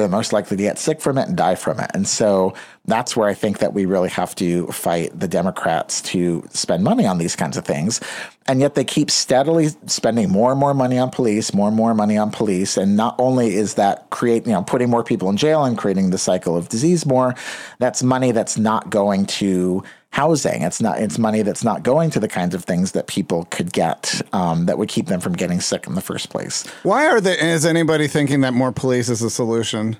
[0.00, 1.90] they're most likely to get sick from it and die from it.
[1.94, 6.46] And so that's where I think that we really have to fight the Democrats to
[6.50, 8.00] spend money on these kinds of things.
[8.46, 11.94] And yet they keep steadily spending more and more money on police, more and more
[11.94, 12.76] money on police.
[12.76, 16.10] And not only is that creating, you know, putting more people in jail and creating
[16.10, 17.34] the cycle of disease more,
[17.78, 19.82] that's money that's not going to
[20.12, 20.62] housing.
[20.62, 21.00] It's not.
[21.00, 24.66] It's money that's not going to the kinds of things that people could get um,
[24.66, 26.66] that would keep them from getting sick in the first place.
[26.82, 27.36] Why are there?
[27.36, 29.96] Is anybody thinking that more police is a solution?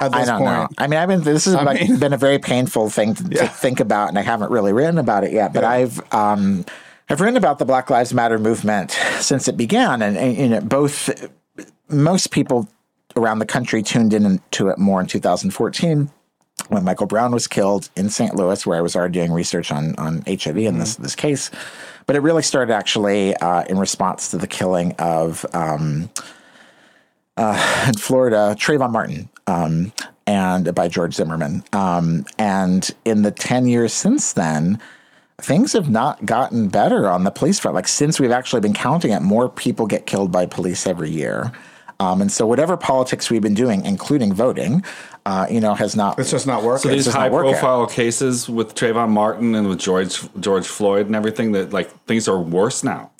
[0.00, 0.52] At this I don't point?
[0.52, 0.68] know.
[0.78, 1.22] I mean, I've been.
[1.22, 3.42] This has like, mean- been a very painful thing to, Yeah.
[3.42, 5.52] to think about, and I haven't really written about it yet.
[5.52, 6.00] But I've.
[6.12, 6.64] Um,
[7.10, 10.60] I've written about the Black Lives Matter movement since it began, and, and you know,
[10.62, 11.10] both
[11.90, 12.66] most people
[13.14, 16.10] around the country tuned in to it more in 2014
[16.68, 18.34] when Michael Brown was killed in St.
[18.34, 21.50] Louis, where I was already doing research on on HIV in this this case.
[22.06, 26.10] But it really started actually uh, in response to the killing of um,
[27.36, 29.92] uh, in Florida Trayvon Martin um,
[30.26, 31.64] and by George Zimmerman.
[31.72, 34.78] Um, and in the ten years since then.
[35.38, 37.74] Things have not gotten better on the police front.
[37.74, 41.50] Like since we've actually been counting it, more people get killed by police every year.
[42.00, 44.84] Um, and so whatever politics we've been doing, including voting,
[45.26, 46.18] uh, you know, has not.
[46.18, 46.90] It's just not working.
[46.90, 47.52] So these high working.
[47.52, 52.28] profile cases with Trayvon Martin and with George George Floyd and everything that like things
[52.28, 53.10] are worse now.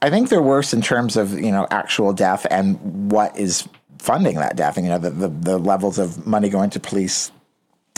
[0.00, 4.36] I think they're worse in terms of you know actual death and what is funding
[4.36, 4.76] that death.
[4.76, 7.30] And you know the the, the levels of money going to police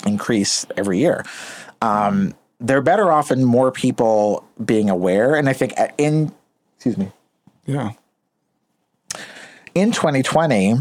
[0.06, 1.24] increase every year.
[1.80, 5.34] Um, they're better off in more people being aware.
[5.36, 6.32] And I think in
[6.76, 7.10] excuse me
[7.66, 7.92] yeah.
[9.74, 10.76] in 2020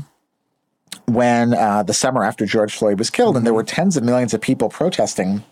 [1.06, 4.34] when uh, the summer after George Floyd was killed, and there were tens of millions
[4.34, 5.44] of people protesting,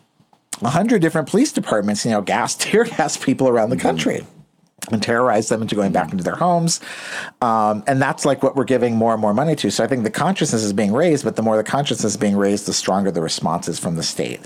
[0.62, 4.26] a hundred different police departments, you know, gas, tear gas people around the country.
[4.92, 6.82] And terrorize them into going back into their homes.
[7.40, 9.70] Um, and that's like what we're giving more and more money to.
[9.70, 12.36] So I think the consciousness is being raised, but the more the consciousness is being
[12.36, 14.42] raised, the stronger the response is from the state.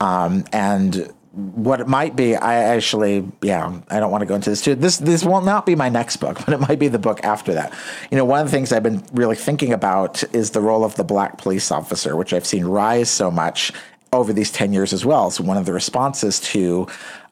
[0.00, 4.50] Um, and what it might be, I actually, yeah, I don't want to go into
[4.50, 4.74] this too.
[4.74, 7.54] This this will not be my next book, but it might be the book after
[7.54, 7.72] that.
[8.10, 10.96] You know, one of the things I've been really thinking about is the role of
[10.96, 13.72] the black police officer, which I've seen rise so much
[14.12, 15.30] over these ten years as well.
[15.30, 16.88] So one of the responses to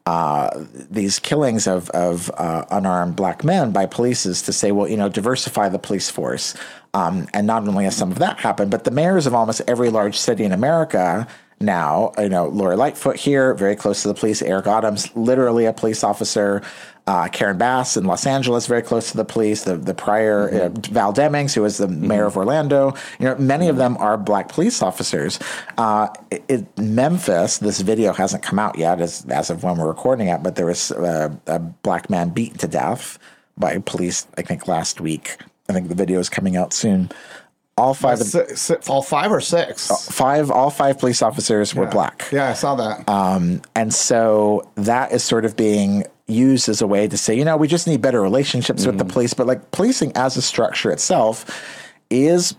[0.06, 4.88] uh, these killings of, of uh, unarmed black men by police is to say, well,
[4.88, 6.54] you know, diversify the police force.
[6.96, 9.90] Um, and not only has some of that happened, but the mayors of almost every
[9.90, 11.28] large city in America
[11.60, 15.74] now, you know, Lori Lightfoot here, very close to the police, Eric Adams, literally a
[15.74, 16.62] police officer.
[17.06, 19.62] Uh, Karen Bass in Los Angeles, very close to the police.
[19.64, 23.68] The the prior uh, Val Demings, who was the mayor of Orlando, you know, many
[23.68, 25.38] of them are black police officers.
[25.78, 26.08] Uh,
[26.48, 30.42] it, Memphis, this video hasn't come out yet, as as of when we're recording it,
[30.42, 33.18] but there was uh, a black man beaten to death
[33.56, 34.26] by police.
[34.36, 35.36] I think last week.
[35.68, 37.10] I think the video is coming out soon.
[37.78, 39.88] All five, of, Si- si- all five or six?
[40.10, 42.26] five, all five police officers were black.
[42.32, 43.06] Yeah, I saw that.
[43.06, 47.44] Um, and so that is sort of being used as a way to say, you
[47.44, 49.34] know, we just need better relationships with the police.
[49.34, 51.44] But like policing as a structure itself
[52.08, 52.54] is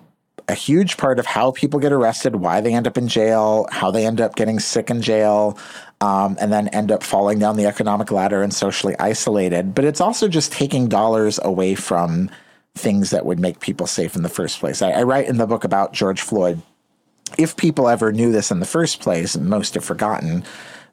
[0.47, 3.89] a huge part of how people get arrested, why they end up in jail, how
[3.89, 5.58] they end up getting sick in jail,
[5.99, 9.74] um, and then end up falling down the economic ladder and socially isolated.
[9.74, 12.30] But it's also just taking dollars away from
[12.78, 14.82] things that would make people safe in the first place.
[14.82, 16.61] I, I write in the book about George Floyd
[17.38, 20.43] if people ever knew this in the first place, and most have forgotten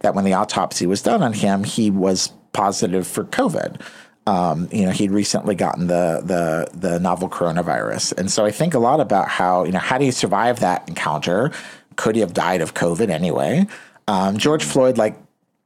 [0.01, 3.81] that when the autopsy was done on him, he was positive for COVID.
[4.27, 8.75] Um, you know, he'd recently gotten the the the novel coronavirus, and so I think
[8.75, 11.53] a lot about how you know how do you survive that encounter?
[11.97, 13.67] Could he have died of COVID anyway?
[14.09, 15.17] Um, George Floyd, like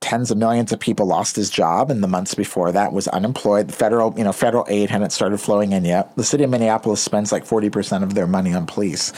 [0.00, 3.68] tens of millions of people lost his job in the months before that was unemployed
[3.68, 7.00] the federal you know federal aid hadn't started flowing in yet the city of minneapolis
[7.00, 9.12] spends like 40% of their money on police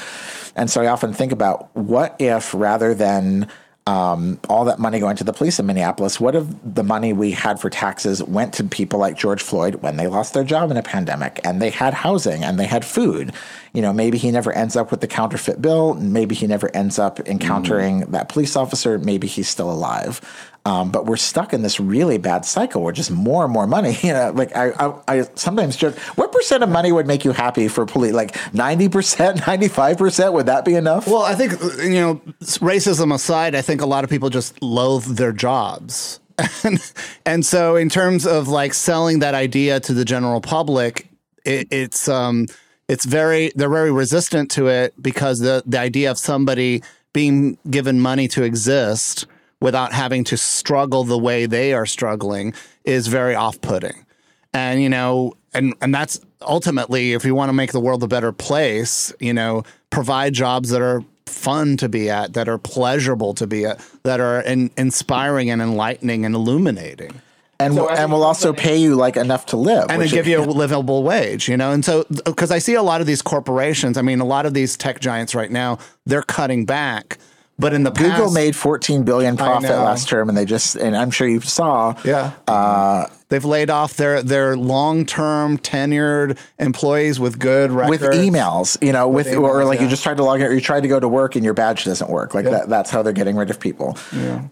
[0.56, 3.50] and so i often think about what if rather than
[3.86, 6.20] um, all that money going to the police in Minneapolis.
[6.20, 9.96] What if the money we had for taxes went to people like George Floyd when
[9.96, 13.32] they lost their job in a pandemic and they had housing and they had food?
[13.72, 15.94] You know, maybe he never ends up with the counterfeit bill.
[15.94, 18.98] Maybe he never ends up encountering that police officer.
[18.98, 20.20] Maybe he's still alive.
[20.66, 23.96] Um, but we're stuck in this really bad cycle where just more and more money.
[24.10, 27.32] You know, like I, I, I sometimes joke, what percent of money would make you
[27.32, 28.12] happy for police?
[28.12, 30.32] Like ninety percent, ninety five percent?
[30.32, 31.06] Would that be enough?
[31.06, 35.16] Well, I think you know, racism aside, I think a lot of people just loathe
[35.16, 36.20] their jobs.
[36.64, 36.92] And,
[37.26, 41.08] and so in terms of like selling that idea to the general public,
[41.44, 42.46] it, it's um
[42.88, 46.82] it's very they're very resistant to it because the the idea of somebody
[47.12, 49.26] being given money to exist
[49.60, 52.54] without having to struggle the way they are struggling
[52.84, 54.06] is very off-putting.
[54.52, 58.08] And you know, and and that's ultimately if you want to make the world a
[58.08, 63.34] better place, you know, provide jobs that are fun to be at, that are pleasurable
[63.34, 67.12] to be at, that are in, inspiring and enlightening and illuminating.
[67.60, 69.86] And So we'll, and we'll also pay you like enough to live.
[69.90, 71.72] and then give you a livable wage, you know?
[71.72, 74.46] And so, uh, because I see a lot of these corporations, I mean, a lot
[74.46, 77.18] of these tech giants right now, they're cutting back.
[77.60, 81.10] But in the Google made 14 billion profit last term, and they just and I'm
[81.10, 81.94] sure you saw.
[82.04, 88.82] yeah, Uh, they've laid off their their long term tenured employees with good with emails,
[88.82, 90.80] you know, with, or emails, like you just tried to log in, or you tried
[90.82, 92.34] to go to work and your badge doesn't work.
[92.34, 93.96] Like that, that's how they're getting rid of people.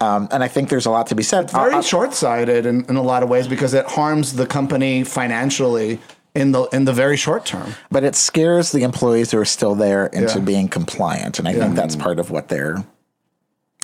[0.01, 1.49] Um, and I think there's a lot to be said.
[1.51, 4.45] very Uh, uh, short sighted in, in a lot of ways because it harms the
[4.45, 5.99] company financially
[6.35, 7.73] in the in the very short term.
[7.91, 10.45] but it scares the employees who are still there into Yeah.
[10.45, 12.83] being compliant, and I think that's part of what they're.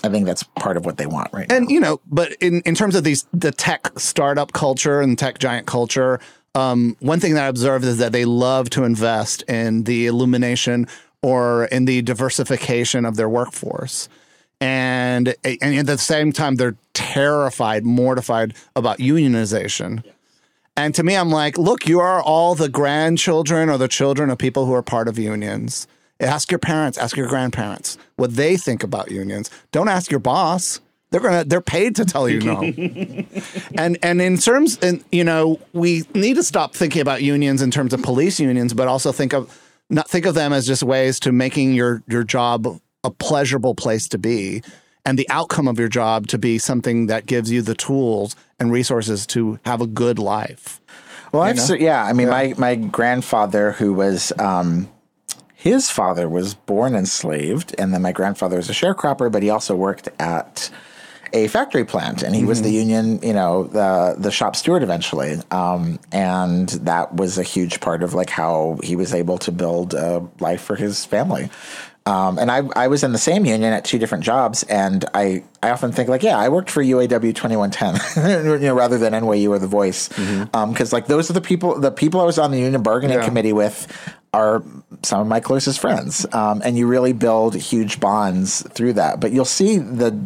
[0.06, 1.56] I think that's part of what they want right now.
[1.56, 5.40] and you know, but in, in terms of these the tech startup culture and tech
[5.40, 6.20] giant culture,
[6.56, 10.88] um, one thing that I observed is that they love to invest in the illumination
[11.22, 14.08] or in the diversification of their workforce.
[14.62, 20.04] And, and at the same time, they're terrified, mortified about unionization.
[20.78, 24.38] And to me, I'm like, look, you are all the grandchildren or the children of
[24.38, 25.88] people who are part of unions.
[26.20, 29.50] Ask your parents, ask your grandparents what they think about unions.
[29.72, 30.80] Don't ask your boss.
[31.12, 32.62] They're gonna they're paid to tell you no.
[33.78, 37.72] and and in terms and you know, we need to stop thinking about unions in
[37.72, 41.20] terms of police unions, but also think of not think of them as just ways
[41.22, 44.64] to making your your job a pleasurable place to be
[45.06, 48.72] and the outcome of your job to be something that gives you the tools and
[48.72, 50.82] resources to have a good life.
[51.32, 52.04] Well, I've se- yeah.
[52.04, 54.90] I mean, my my grandfather, who was um,
[55.66, 59.76] his father, was born enslaved, and then my grandfather was a sharecropper, but he also
[59.76, 60.70] worked at
[61.34, 65.38] a factory plant, and he was the union, you know, the the shop steward eventually,
[65.52, 69.94] um, and that was a huge part of like how he was able to build
[69.96, 71.50] a life for his family.
[72.08, 75.44] Um, and I, I was in the same union at two different jobs, and I,
[75.64, 79.00] I often think like, yeah, I worked for UAW twenty one ten, you know, rather
[79.00, 82.38] than NYU or The Voice, because like those are the people, the people I was
[82.38, 83.26] on the union bargaining Yeah.
[83.26, 83.88] committee with
[84.36, 84.62] are
[85.04, 89.20] some of my closest friends, um, and you really build huge bonds through that.
[89.20, 90.20] But you'll see the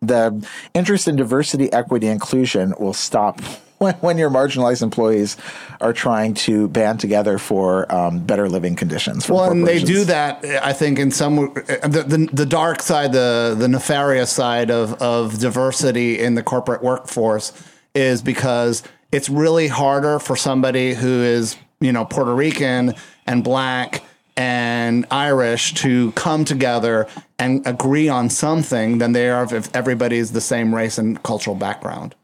[0.00, 3.40] the interest in diversity, equity, inclusion will stop
[3.78, 5.36] when, when your marginalized employees
[5.80, 9.26] are trying to band together for um, better living conditions.
[9.26, 13.12] For Well, and they do that, I think, in some the, the the dark side,
[13.12, 17.52] the the nefarious side of of diversity in the corporate workforce
[17.94, 22.94] is because it's really harder for somebody who is you know Puerto Rican
[23.26, 24.02] and black
[24.38, 27.08] and Irish to come together
[27.40, 32.14] and agree on something than they are if everybody's the same race and cultural background.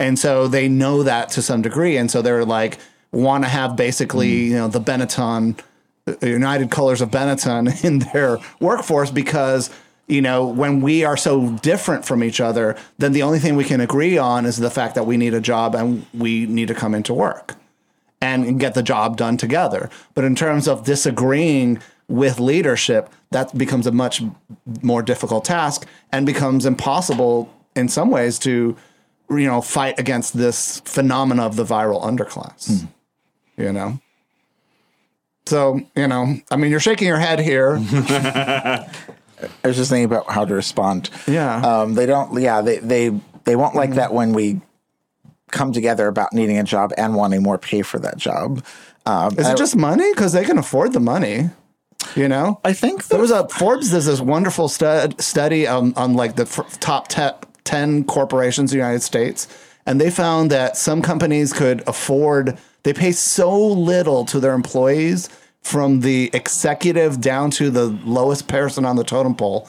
[0.00, 1.96] And so they know that to some degree.
[1.96, 2.78] And so they're like,
[3.12, 4.44] want to have basically, mm.
[4.46, 5.60] you know, the Benetton,
[6.06, 9.70] the United Colors of Benetton in their workforce because,
[10.08, 13.64] you know, when we are so different from each other, then the only thing we
[13.64, 16.74] can agree on is the fact that we need a job and we need to
[16.74, 17.54] come into work
[18.20, 19.88] and get the job done together.
[20.14, 24.22] But in terms of disagreeing with leadership, that becomes a much
[24.82, 28.76] more difficult task and becomes impossible in some ways to,
[29.30, 32.86] you know, fight against this phenomena of the viral underclass.
[33.56, 34.00] You know?
[35.46, 37.78] So, you know, I mean, you're shaking your head here.
[37.80, 38.88] I
[39.64, 41.10] was just thinking about how to respond.
[41.26, 41.56] Yeah.
[41.56, 42.40] Um, they don't.
[42.40, 44.60] Yeah, they they they won't like that when we
[45.50, 48.64] come together about needing a job and wanting more pay for that job.
[49.06, 50.10] Um, Is I, it just money?
[50.12, 51.50] Because they can afford the money.
[52.16, 52.60] You know?
[52.64, 56.42] I think There was a Forbes does this wonderful stud, study on, on like the
[56.42, 59.46] f- top te- 10 corporations in the United States.
[59.86, 65.28] And they found that some companies could afford, they pay so little to their employees
[65.62, 69.68] from the executive down to the lowest person on the totem pole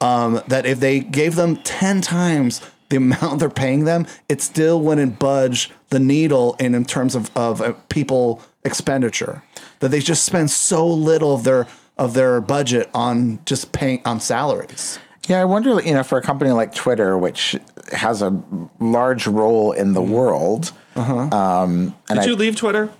[0.00, 2.60] um, that if they gave them 10 times
[2.90, 7.30] the amount they're paying them, it still wouldn't budge the needle in, in terms of,
[7.36, 9.42] of uh, people expenditure.
[9.78, 11.66] That they just spend so little of their
[11.96, 14.98] of their budget on just paying on salaries.
[15.28, 17.56] Yeah, I wonder, you know, for a company like Twitter, which
[17.92, 18.42] has a
[18.80, 20.72] large role in the world.
[20.96, 22.90] Um, and Did I, you leave Twitter?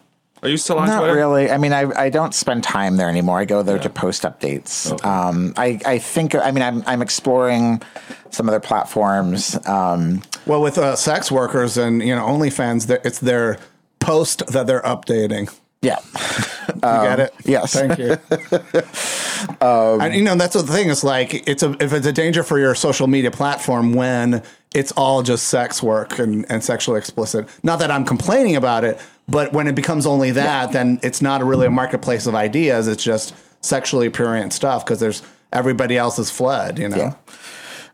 [0.43, 1.14] Are you still on not Twitter?
[1.14, 1.51] really.
[1.51, 3.38] I mean, I, I don't spend time there anymore.
[3.38, 4.91] I go there to post updates.
[5.05, 7.83] Um, I, I think, I mean, I'm, I'm exploring
[8.30, 9.58] some other platforms.
[9.67, 13.58] Um, Well, with uh, sex workers and you know OnlyFans, they're- it's their
[13.99, 15.54] post that they're updating.
[15.83, 15.99] yeah.
[16.72, 17.34] You get it?
[17.45, 17.72] yes.
[17.75, 18.17] Thank you.
[19.61, 20.88] and you know that's the thing.
[20.88, 24.42] It's like it's a if it's a danger for your social media platform when
[24.75, 27.49] it's all just sex work and, and sexually explicit.
[27.62, 29.00] Not that I'm complaining about it,
[29.30, 32.88] but when it becomes only that, then it's not really a marketplace of ideas.
[32.88, 36.78] It's just sexually prurient stuff because there's everybody else has fled.
[36.78, 36.96] You know.
[36.96, 37.14] Yeah.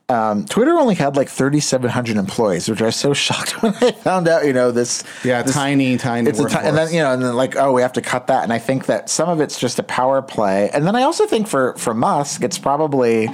[0.08, 4.28] Um, Twitter only had like 3,700 employees, which I was so shocked when I found
[4.28, 5.02] out, you know, this.
[5.24, 6.30] Yeah, this- tiny, tiny.
[6.30, 8.28] It's a ti- and then you know, and then like, oh, we have to cut
[8.28, 8.44] that.
[8.44, 10.70] And I think that some of it's just a power play.
[10.70, 13.28] And then I also think for for Musk, it's probably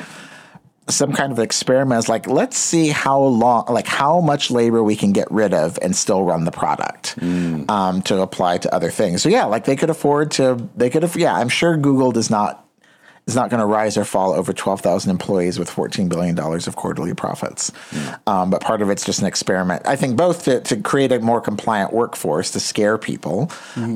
[0.94, 1.98] some kind of experiment.
[1.98, 5.78] Is like, let's see how long, like how much labor we can get rid of
[5.82, 7.16] and still run the product
[7.68, 9.22] um, to apply to other things.
[9.22, 10.68] So yeah, like they could afford to.
[10.76, 11.16] They could have.
[11.16, 12.62] Yeah, I'm sure Google does not
[13.26, 17.14] is not going to rise or fall over 12,000 employees with $14 billion of quarterly
[17.14, 17.70] profits.
[18.26, 19.82] Um, but part of it's just an experiment.
[19.86, 23.50] I think both to, to create a more compliant workforce, to scare people,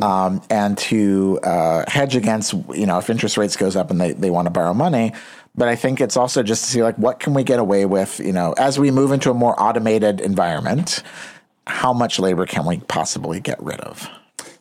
[0.04, 4.12] um, and to uh, hedge against, you know, if interest rates goes up and they,
[4.12, 5.12] they want to borrow money.
[5.56, 8.20] But I think it's also just to see like what can we get away with,
[8.20, 11.02] you know, as we move into a more automated environment,
[11.66, 14.08] how much labor can we possibly get rid of?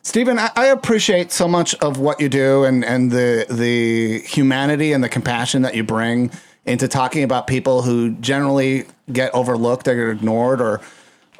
[0.02, 5.02] Steven, I, appreciate so much of what you do and, and the the humanity and
[5.02, 6.30] the compassion that you bring
[6.64, 10.80] into talking about people who generally get overlooked, get ignored, or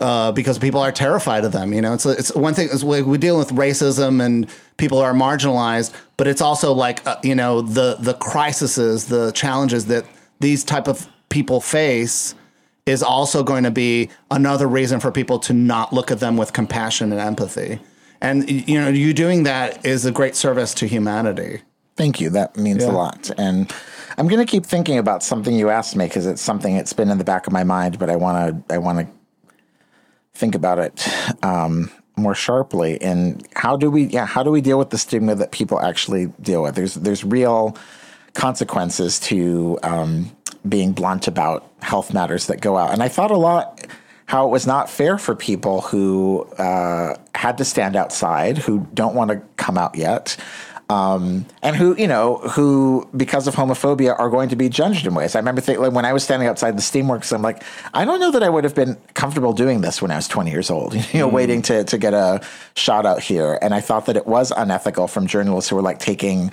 [0.00, 1.72] uh, because people are terrified of them.
[1.72, 5.12] You know, it's it's one thing is we, we deal with racism and people are
[5.14, 10.04] marginalized, but it's also like uh, you know the the crises, the challenges that
[10.40, 12.34] these type of people face
[12.86, 16.52] is also going to be another reason for people to not look at them with
[16.52, 17.80] compassion and empathy.
[18.20, 21.62] And you know, you doing that is a great service to humanity.
[21.96, 22.30] Thank you.
[22.30, 22.90] That means Yeah.
[22.90, 23.30] a lot.
[23.38, 23.72] And
[24.18, 27.10] I'm going to keep thinking about something you asked me because it's something that's been
[27.10, 29.06] in the back of my mind, but I want to I want to
[30.36, 31.08] think about it
[31.42, 33.00] um, more sharply.
[33.00, 36.26] And how do we yeah how do we deal with the stigma that people actually
[36.40, 36.74] deal with?
[36.74, 37.76] There's there's real
[38.34, 40.30] consequences to um,
[40.68, 42.92] being blunt about health matters that go out.
[42.92, 43.86] And I thought a lot
[44.26, 49.14] how it was not fair for people who uh, had to stand outside, who don't
[49.14, 50.36] want to come out yet,
[50.88, 55.14] um, and who, you know, who because of homophobia are going to be judged in
[55.14, 55.34] ways.
[55.34, 58.20] I remember thinking, like, when I was standing outside the Steamworks, I'm like, I don't
[58.20, 60.94] know that I would have been comfortable doing this when I was 20 years old,
[61.12, 62.40] you know, waiting to to get a
[62.74, 63.58] shot out here.
[63.60, 66.52] And I thought that it was unethical from journalists who were like taking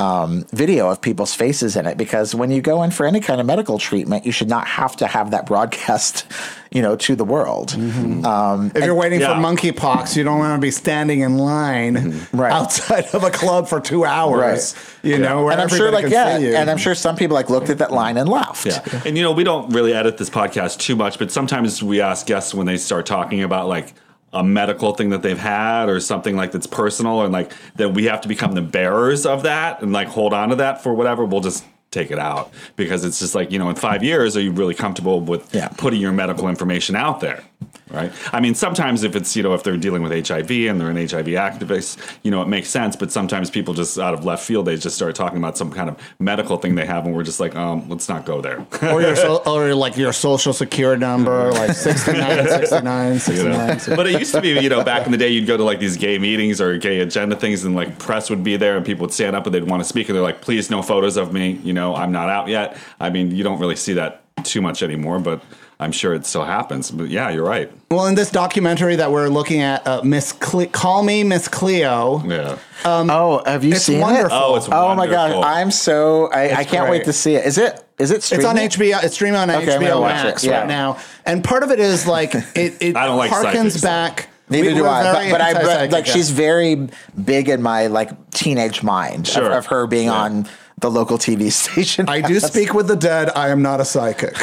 [0.00, 3.38] um, video of people's faces in it because when you go in for any kind
[3.40, 6.24] of medical treatment, you should not have to have that broadcast,
[6.72, 7.74] you know, to the world.
[7.74, 9.34] Um, If you're waiting Yeah.
[9.34, 12.50] for monkeypox, you don't want to be standing in line Right.
[12.52, 14.74] outside of a club for two hours.
[15.02, 17.68] You know, where and I'm sure, like, yeah, and I'm sure some people like looked
[17.70, 18.66] at that line and laughed.
[18.66, 18.80] Yeah.
[19.04, 22.26] And you know, we don't really edit this podcast too much, but sometimes we ask
[22.26, 23.94] guests when they start talking about like
[24.32, 28.04] a medical thing that they've had or something like that's personal and like that we
[28.04, 31.24] have to become the bearers of that and like hold on to that for whatever,
[31.24, 34.40] we'll just take it out because it's just like, you know, in 5 years are
[34.40, 35.68] you really comfortable with Yeah.
[35.68, 37.42] putting your medical information out there?
[37.90, 38.12] Right.
[38.32, 40.96] I mean, sometimes if it's, you know, if they're dealing with HIV and they're an
[40.96, 42.94] HIV activist, you know, it makes sense.
[42.94, 45.88] But sometimes people just out of left field, they just start talking about some kind
[45.90, 47.04] of medical thing they have.
[47.04, 48.64] And we're just like, um, let's not go there.
[48.82, 53.96] or your so, or like your social security number, like 69, 69, 69.
[53.96, 55.80] but it used to be, you know, back in the day, you'd go to like
[55.80, 59.02] these gay meetings or gay agenda things, and like press would be there, and people
[59.02, 61.32] would stand up and they'd want to speak, and they're like, "Please, no photos of
[61.32, 61.58] me.
[61.64, 64.82] You know, I'm not out yet." I mean, you don't really see that too much
[64.82, 65.42] anymore, but
[65.78, 66.90] I'm sure it still happens.
[66.90, 67.70] But yeah, you're right.
[67.90, 72.22] Well, in this documentary that we're looking at, uh, Miss Cle- Call Me Miss Cleo.
[72.26, 72.56] Yeah.
[72.84, 74.36] Oh, have you It's seen wonderful.
[74.36, 74.40] it?
[74.40, 75.32] Oh, it's oh my god.
[75.44, 77.00] I'm so I, I can't great.
[77.00, 77.44] wait to see it.
[77.46, 77.82] Is it?
[77.98, 78.16] Is it?
[78.32, 79.02] It's on HBO.
[79.04, 80.58] It's streaming on Okay, I'm HBO watch Max it, yeah.
[80.60, 82.76] right now, and part of it is like it.
[82.80, 83.80] it I don't like harkens psychics.
[83.82, 84.28] back.
[84.48, 85.02] Neither we do were I.
[85.12, 86.12] very But, but I but, like yeah.
[86.14, 86.88] she's very
[87.22, 90.14] big in my like teenage mind of- of, her being Yeah.
[90.14, 90.48] on
[90.80, 92.08] the local TV station.
[92.08, 93.30] I do speak with the dead.
[93.34, 94.34] I am not a psychic.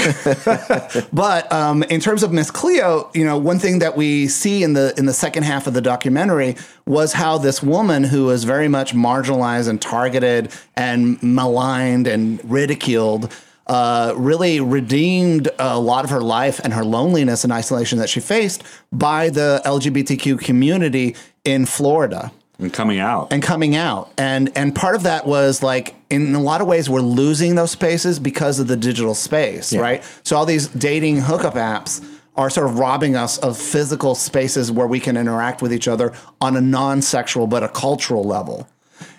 [1.13, 4.73] but um, in terms of Miss Cleo, you know, one thing that we see in
[4.73, 6.55] the in the second half of the documentary
[6.85, 13.33] was how this woman who was very much marginalized and targeted and maligned and ridiculed.
[13.65, 18.21] Uh, really redeemed a lot of her life and her loneliness and isolation that she
[18.21, 22.31] faced by the LGBTQ community in Florida.
[22.59, 23.31] And coming out.
[23.31, 24.11] and coming out.
[24.17, 27.71] And and part of that was like in a lot of ways we're losing those
[27.71, 30.03] spaces because of the digital space right?
[30.23, 32.03] So all these dating hookup apps
[32.35, 36.13] are sort of robbing us of physical spaces where we can interact with each other
[36.39, 38.67] on a non-sexual but a cultural level.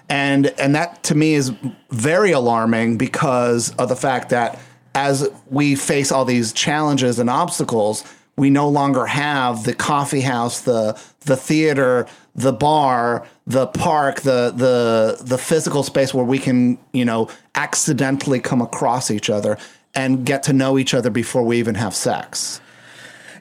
[0.08, 1.52] And and that to me is
[1.90, 4.58] very alarming because of the fact that
[4.94, 8.04] as we face all these challenges and obstacles
[8.36, 12.06] we no longer have the coffee house the the theater
[12.38, 18.38] the bar the park the the the physical space where we can you know accidentally
[18.38, 19.58] come across each other
[19.94, 22.60] and get to know each other before we even have sex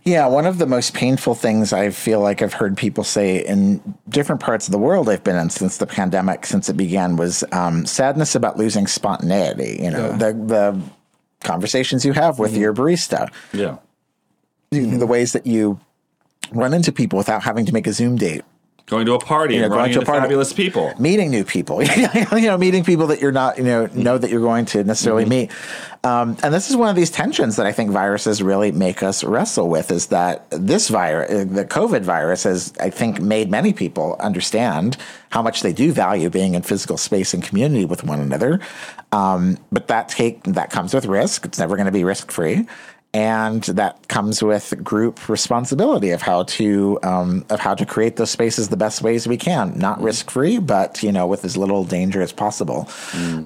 [0.04, 3.82] Yeah, one of the most painful things I feel like I've heard people say in
[4.08, 7.44] different parts of the world I've been in since the pandemic, since it began, was
[7.52, 9.78] um, sadness about losing spontaneity.
[9.84, 10.82] You know, the the
[11.42, 13.78] conversations you have with your barista, yeah.
[14.72, 15.78] the ways that you
[16.52, 18.44] run into people without having to make a Zoom date.
[18.88, 20.22] Going to a party and going running to a into party.
[20.22, 20.94] fabulous people.
[20.98, 21.82] meeting new people.
[22.38, 25.26] You know meeting people that you're not you know know that you're going to necessarily
[25.26, 25.52] meet.
[26.04, 29.24] Um, and this is one of these tensions that i think viruses really make us
[29.24, 34.16] wrestle with is that this virus the covid virus has i think made many people
[34.20, 34.96] understand
[35.32, 38.60] how much they do value being in physical space and community with one another.
[39.12, 41.46] Um, but that take that comes with risk.
[41.46, 42.66] It's never going to be risk free
[43.14, 48.30] and that comes with group responsibility of how to um, of how to create those
[48.30, 51.84] spaces the best ways we can, not risk free, but you know with as little
[51.84, 52.88] danger as possible.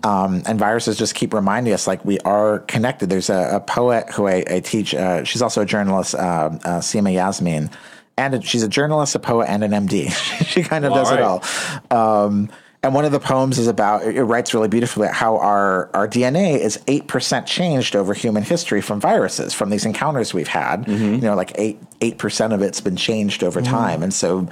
[0.03, 3.09] Um, and viruses just keep reminding us like we are connected.
[3.09, 4.93] There's a, a poet who I, I teach.
[4.93, 7.69] Uh, she's also a journalist, uh, uh, Seema Yasmin.
[8.17, 10.11] And she's a journalist, a poet, and an MD.
[10.45, 12.25] she kind of All does it all.
[12.25, 12.49] Um,
[12.83, 16.57] and one of the poems is about it writes really beautifully how our our DNA
[16.57, 20.85] is eight percent changed over human history from viruses from these encounters we've had.
[20.85, 21.15] Mm-hmm.
[21.15, 23.71] You know, like eight eight percent of it's been changed over mm-hmm.
[23.71, 24.47] time, and so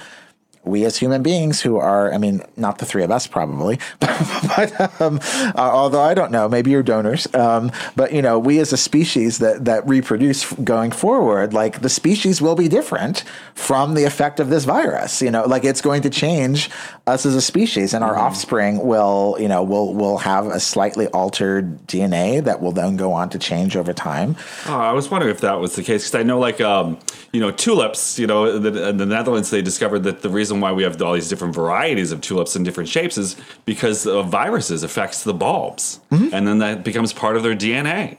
[0.70, 5.02] we as human beings who are, I mean, not the three of us probably, but
[5.02, 8.72] um, uh, although I don't know, maybe you're donors, um, but you know, we as
[8.74, 13.24] a species that that reproduce going forward, like the species will be different
[13.56, 15.22] from the effect of this virus.
[15.22, 16.70] You know, like it's going to change
[17.08, 21.08] us as a species, and our offspring will, you know, will will have a slightly
[21.08, 24.36] altered DNA that will then go on to change over time.
[24.68, 27.00] Oh, I was wondering if that was the case because I know, like, um,
[27.32, 28.20] you know, tulips.
[28.20, 31.02] You know, in the, in the Netherlands, they discovered that the reason why we have
[31.02, 35.34] all these different varieties of tulips in different shapes is because of viruses affects the
[35.34, 38.18] bulbs, and then that becomes part of their DNA.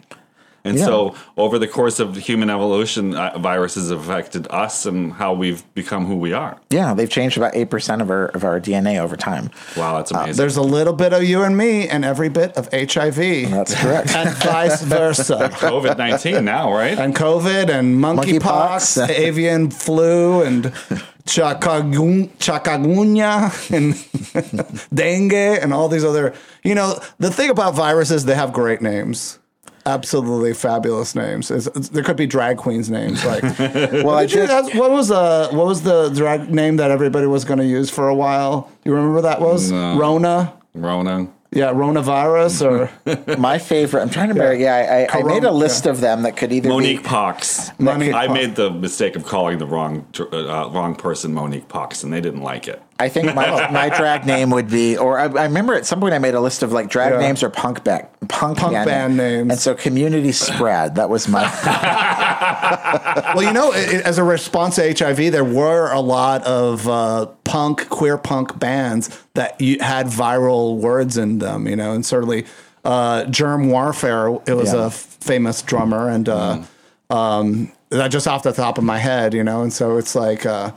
[0.62, 0.84] And Yeah.
[0.84, 5.62] so, over the course of human evolution, uh, viruses have affected us and how we've
[5.72, 6.58] become who we are.
[6.68, 9.48] Yeah, they've changed about eight percent of our of our DNA over time.
[9.74, 10.34] Wow, that's amazing.
[10.36, 14.14] there's a little bit of you and me and every bit of hiv That's correct.
[14.14, 16.98] and vice versa COVID nineteen now, right?
[16.98, 19.08] and COVID and monkeypox, Monkeypox.
[19.08, 20.74] avian flu, and
[21.26, 26.34] chakagun- chakagunya and dengue and all these other.
[26.64, 29.38] You know, the thing about viruses, they have great names.
[29.86, 31.50] Absolutely fabulous names.
[31.50, 33.42] It's, it's- there could be drag queens names like.
[34.04, 37.26] Well, I Did just that's- what was the what was the drag name that everybody
[37.26, 38.70] was going to use for a while?
[38.84, 39.98] You remember what that was No.
[39.98, 40.52] Rona.
[40.74, 41.28] Rona.
[41.52, 44.02] Yeah, Ronavirus or My favorite.
[44.02, 44.54] I'm trying to remember.
[44.56, 47.08] Yeah, I, I, I made a list of them that could either be Monique be.
[47.08, 47.70] Pox.
[47.80, 48.40] Monique I Pox.
[48.40, 52.42] made the mistake of calling the wrong uh, wrong person Monique Pox, and they didn't
[52.42, 52.80] like it.
[53.00, 56.14] I think my my drag name would be, or I, I remember at some point
[56.14, 57.18] I made a list of like drag Yeah.
[57.20, 59.50] names or punk back punk, Punk band names.
[59.50, 60.94] and so community spread.
[60.96, 61.42] That was my.
[63.34, 66.86] well, you know, i- i- as a response to HIV, there were a lot of
[66.88, 72.04] uh, punk, queer punk bands that you had viral words in them, you know, and
[72.04, 72.46] certainly
[72.84, 74.86] uh, Germ Warfare, it was Yeah.
[74.86, 76.62] a famous drummer, and uh,
[77.10, 80.46] um, that just off the top of my head, you know, and so it's like,
[80.46, 80.70] uh,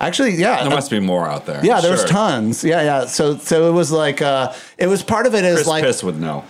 [0.00, 0.62] actually, yeah.
[0.62, 1.64] There must be more out there.
[1.64, 2.08] yeah, there's Sure.
[2.08, 2.64] tons.
[2.64, 3.06] Yeah, yeah.
[3.06, 6.02] So, so it was like, uh, it was part of it is Chris like Piss
[6.04, 6.44] would know.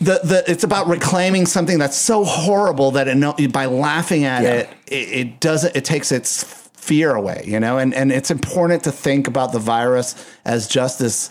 [0.00, 4.42] the, the it's about reclaiming something that's so horrible that it no, by laughing at
[4.42, 4.50] Yeah.
[4.52, 8.82] it, it it doesn't it takes its fear away you know and and it's important
[8.84, 10.14] to think about the virus
[10.46, 11.30] as just this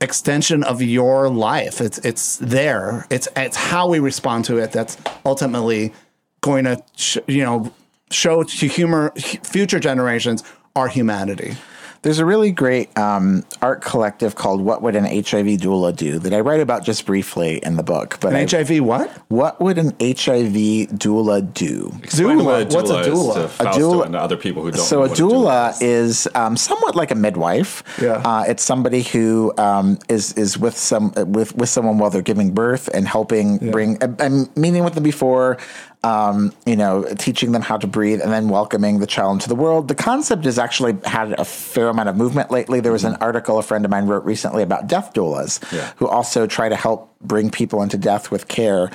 [0.00, 4.96] extension of your life it's it's there it's it's how we respond to it that's
[5.24, 5.92] ultimately
[6.40, 7.72] going to sh- you know
[8.10, 9.12] show to humor
[9.44, 10.42] future generations
[10.76, 11.56] our humanity
[12.02, 16.34] There's a really great um, art collective called "What Would an HIV Doula Do" that
[16.34, 18.18] I write about just briefly in the book.
[18.20, 21.90] But an I- hiv what what would an HIV doula do?
[22.02, 22.44] Explain Doula.
[22.44, 23.34] what a doula What's a is doula?
[23.34, 26.28] to A doula- and to other people who don't So know a what doula is
[26.34, 27.82] um, somewhat like a midwife.
[28.02, 28.20] Yeah.
[28.22, 32.52] Uh, it's somebody who um, is is with some with with someone while they're giving
[32.52, 33.96] birth and helping bring.
[34.02, 35.56] I- I'm meeting with them before.
[36.04, 39.54] Um, you know, teaching them how to breathe and then welcoming the child into the
[39.54, 39.88] world.
[39.88, 42.80] The concept has actually had a fair amount of movement lately.
[42.80, 45.90] There was an article a friend of mine wrote recently about death doulas Yeah.
[45.96, 48.90] who also try to help bring people into death with care.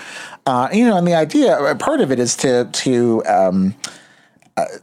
[0.45, 3.73] Uh, you know, and the idea, part of it is to, to, um,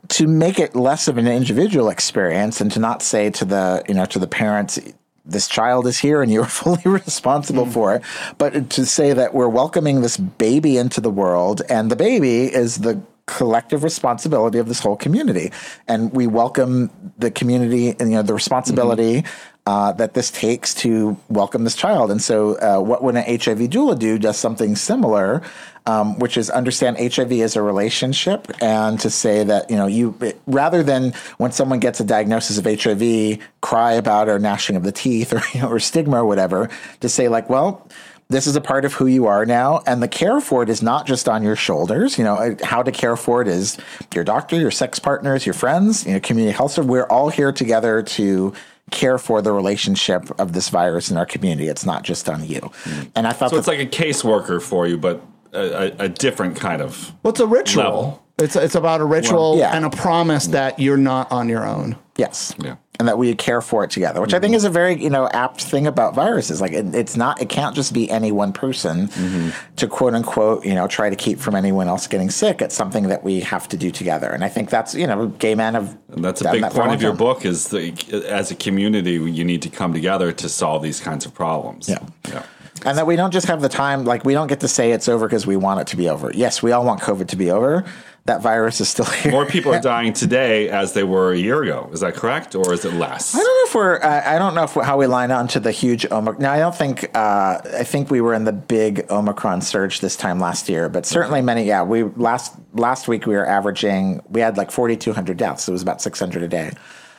[0.08, 3.94] to make it less of an individual experience and to not say to the you
[3.94, 4.78] know to the parents
[5.26, 8.02] this child is here and you're fully responsible for it.
[8.38, 12.78] But to say that we're welcoming this baby into the world and the baby is
[12.78, 15.52] the collective responsibility of this whole community.
[15.88, 19.24] And we welcome the community and you know the responsibility
[19.66, 23.58] uh, that this takes to welcome this child and so uh, what would an hiv
[23.70, 25.42] doula do does something similar
[25.86, 30.16] um, which is understand HIV as a relationship and to say that, you know, you
[30.46, 34.92] rather than when someone gets a diagnosis of HIV, cry about or gnashing of the
[34.92, 36.68] teeth or, you know, or stigma or whatever,
[37.00, 37.88] to say, like, well,
[38.28, 39.82] this is a part of who you are now.
[39.86, 42.18] And the care for it is not just on your shoulders.
[42.18, 43.78] You know, uh, how to care for it is
[44.12, 46.76] your doctor, your sex partners, your friends, you know, community health.
[46.76, 48.52] We're all here together to
[48.90, 51.68] care for the relationship of this virus in our community.
[51.68, 52.70] It's not just on you.
[53.14, 55.22] And I thought So it's like a caseworker for you, but
[55.52, 57.12] a, a, a different kind of.
[57.22, 57.82] Well, it's a ritual.
[57.84, 58.25] Level.
[58.38, 59.74] It's it's about a ritual Well, yeah.
[59.74, 61.96] and a promise that you're not on your own.
[62.16, 62.54] Yes.
[62.58, 62.76] Yeah.
[62.98, 64.56] And that we care for it together, which I think mm-hmm.
[64.56, 66.60] is a very you know apt thing about viruses.
[66.60, 69.50] Like it, it's not, it can't just be any one person mm-hmm.
[69.76, 72.60] to quote unquote you know try to keep from anyone else getting sick.
[72.60, 75.54] It's something that we have to do together, and I think that's you know gay
[75.54, 75.96] men have.
[76.08, 77.18] And that's a big that point of your time.
[77.18, 81.24] book is that as a community, you need to come together to solve these kinds
[81.24, 81.88] of problems.
[81.88, 82.06] Yeah.
[82.28, 82.42] Yeah.
[82.84, 84.04] and that we don't just have the time.
[84.04, 86.32] Like we don't get to say it's over because we want it to be over.
[86.34, 87.84] Yes, we all want COVID to be over.
[88.26, 89.30] That virus is still here.
[89.32, 91.88] More people are dying today as they were a year ago.
[91.92, 93.34] Is that correct, or is it less?
[93.34, 94.02] I don't know if we're.
[94.02, 96.42] I I don't know if how we line on to the huge Omicron.
[96.42, 97.04] Now, I don't think.
[97.16, 101.06] Uh, I think we were in the big Omicron surge this time last year, but
[101.06, 101.64] certainly many.
[101.64, 104.20] Yeah, we last last week we were averaging.
[104.28, 105.68] We had like forty two hundred deaths.
[105.68, 106.72] It was about six hundred a day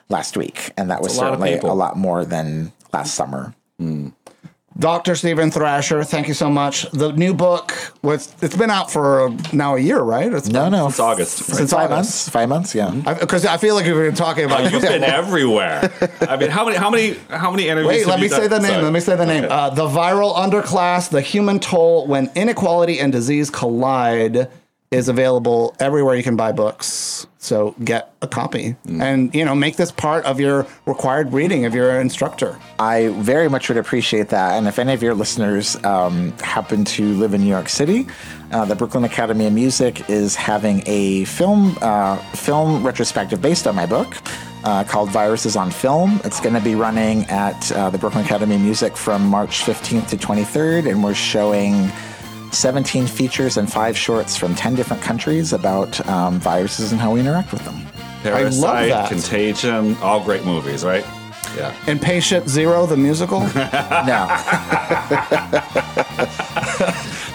[0.10, 1.72] last week, and that was a certainly people.
[1.72, 3.54] a lot more than last summer.
[4.80, 5.16] Dr.
[5.16, 6.90] Steven Thrasher, thank you so much.
[6.92, 7.74] The new book
[8.04, 10.32] was it's been out for now a year, right?
[10.32, 11.38] It's No, no, It's August.
[11.38, 11.90] Since five August.
[11.90, 12.30] months.
[12.30, 12.76] Five months.
[12.76, 12.92] Yeah.
[13.20, 14.72] Because I, feel like we've been talking about it.
[14.72, 15.92] You've been everywhere.
[16.22, 17.88] I mean, how many, how many, how many interviews?
[17.90, 18.50] Wait, have let you me say done?
[18.50, 18.72] the name.
[18.72, 18.84] Sorry.
[18.84, 19.44] Let me say the name.
[19.46, 19.54] Okay.
[19.54, 24.48] Uh, the viral underclass, the human toll when inequality and disease collide
[24.90, 27.28] is available everywhere you can buy books.
[27.40, 29.02] So get a copy Mm.
[29.02, 32.58] and you know make this part of your required reading of your instructor.
[32.80, 34.54] I very much would appreciate that.
[34.58, 38.08] And if any of your listeners um, happen to live in New York City,
[38.52, 43.76] uh, the Brooklyn Academy of Music is having a film uh, film retrospective based on
[43.76, 44.16] my book.
[44.64, 46.20] Uh, called Viruses on Film.
[46.26, 50.10] It's going to be running at uh, the Brooklyn Academy of Music from March 15th
[50.10, 51.90] to 23rd, and we're showing
[52.52, 57.20] 17 features and five shorts from 10 different countries about um, viruses and how we
[57.20, 57.76] interact with them.
[58.24, 59.10] Parasite, that.
[59.10, 61.06] Contagion, all great movies, right?
[61.56, 61.74] Yeah.
[61.88, 63.40] And Patient Zero, the musical.
[64.08, 64.28] Now,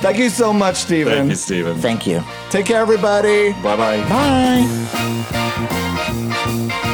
[0.02, 1.12] Thank you so much, Steven.
[1.12, 1.78] Thank you, Steven.
[1.78, 2.24] thank you.
[2.50, 3.52] Take care, everybody.
[3.62, 4.02] Bye bye.
[6.82, 6.88] Bye.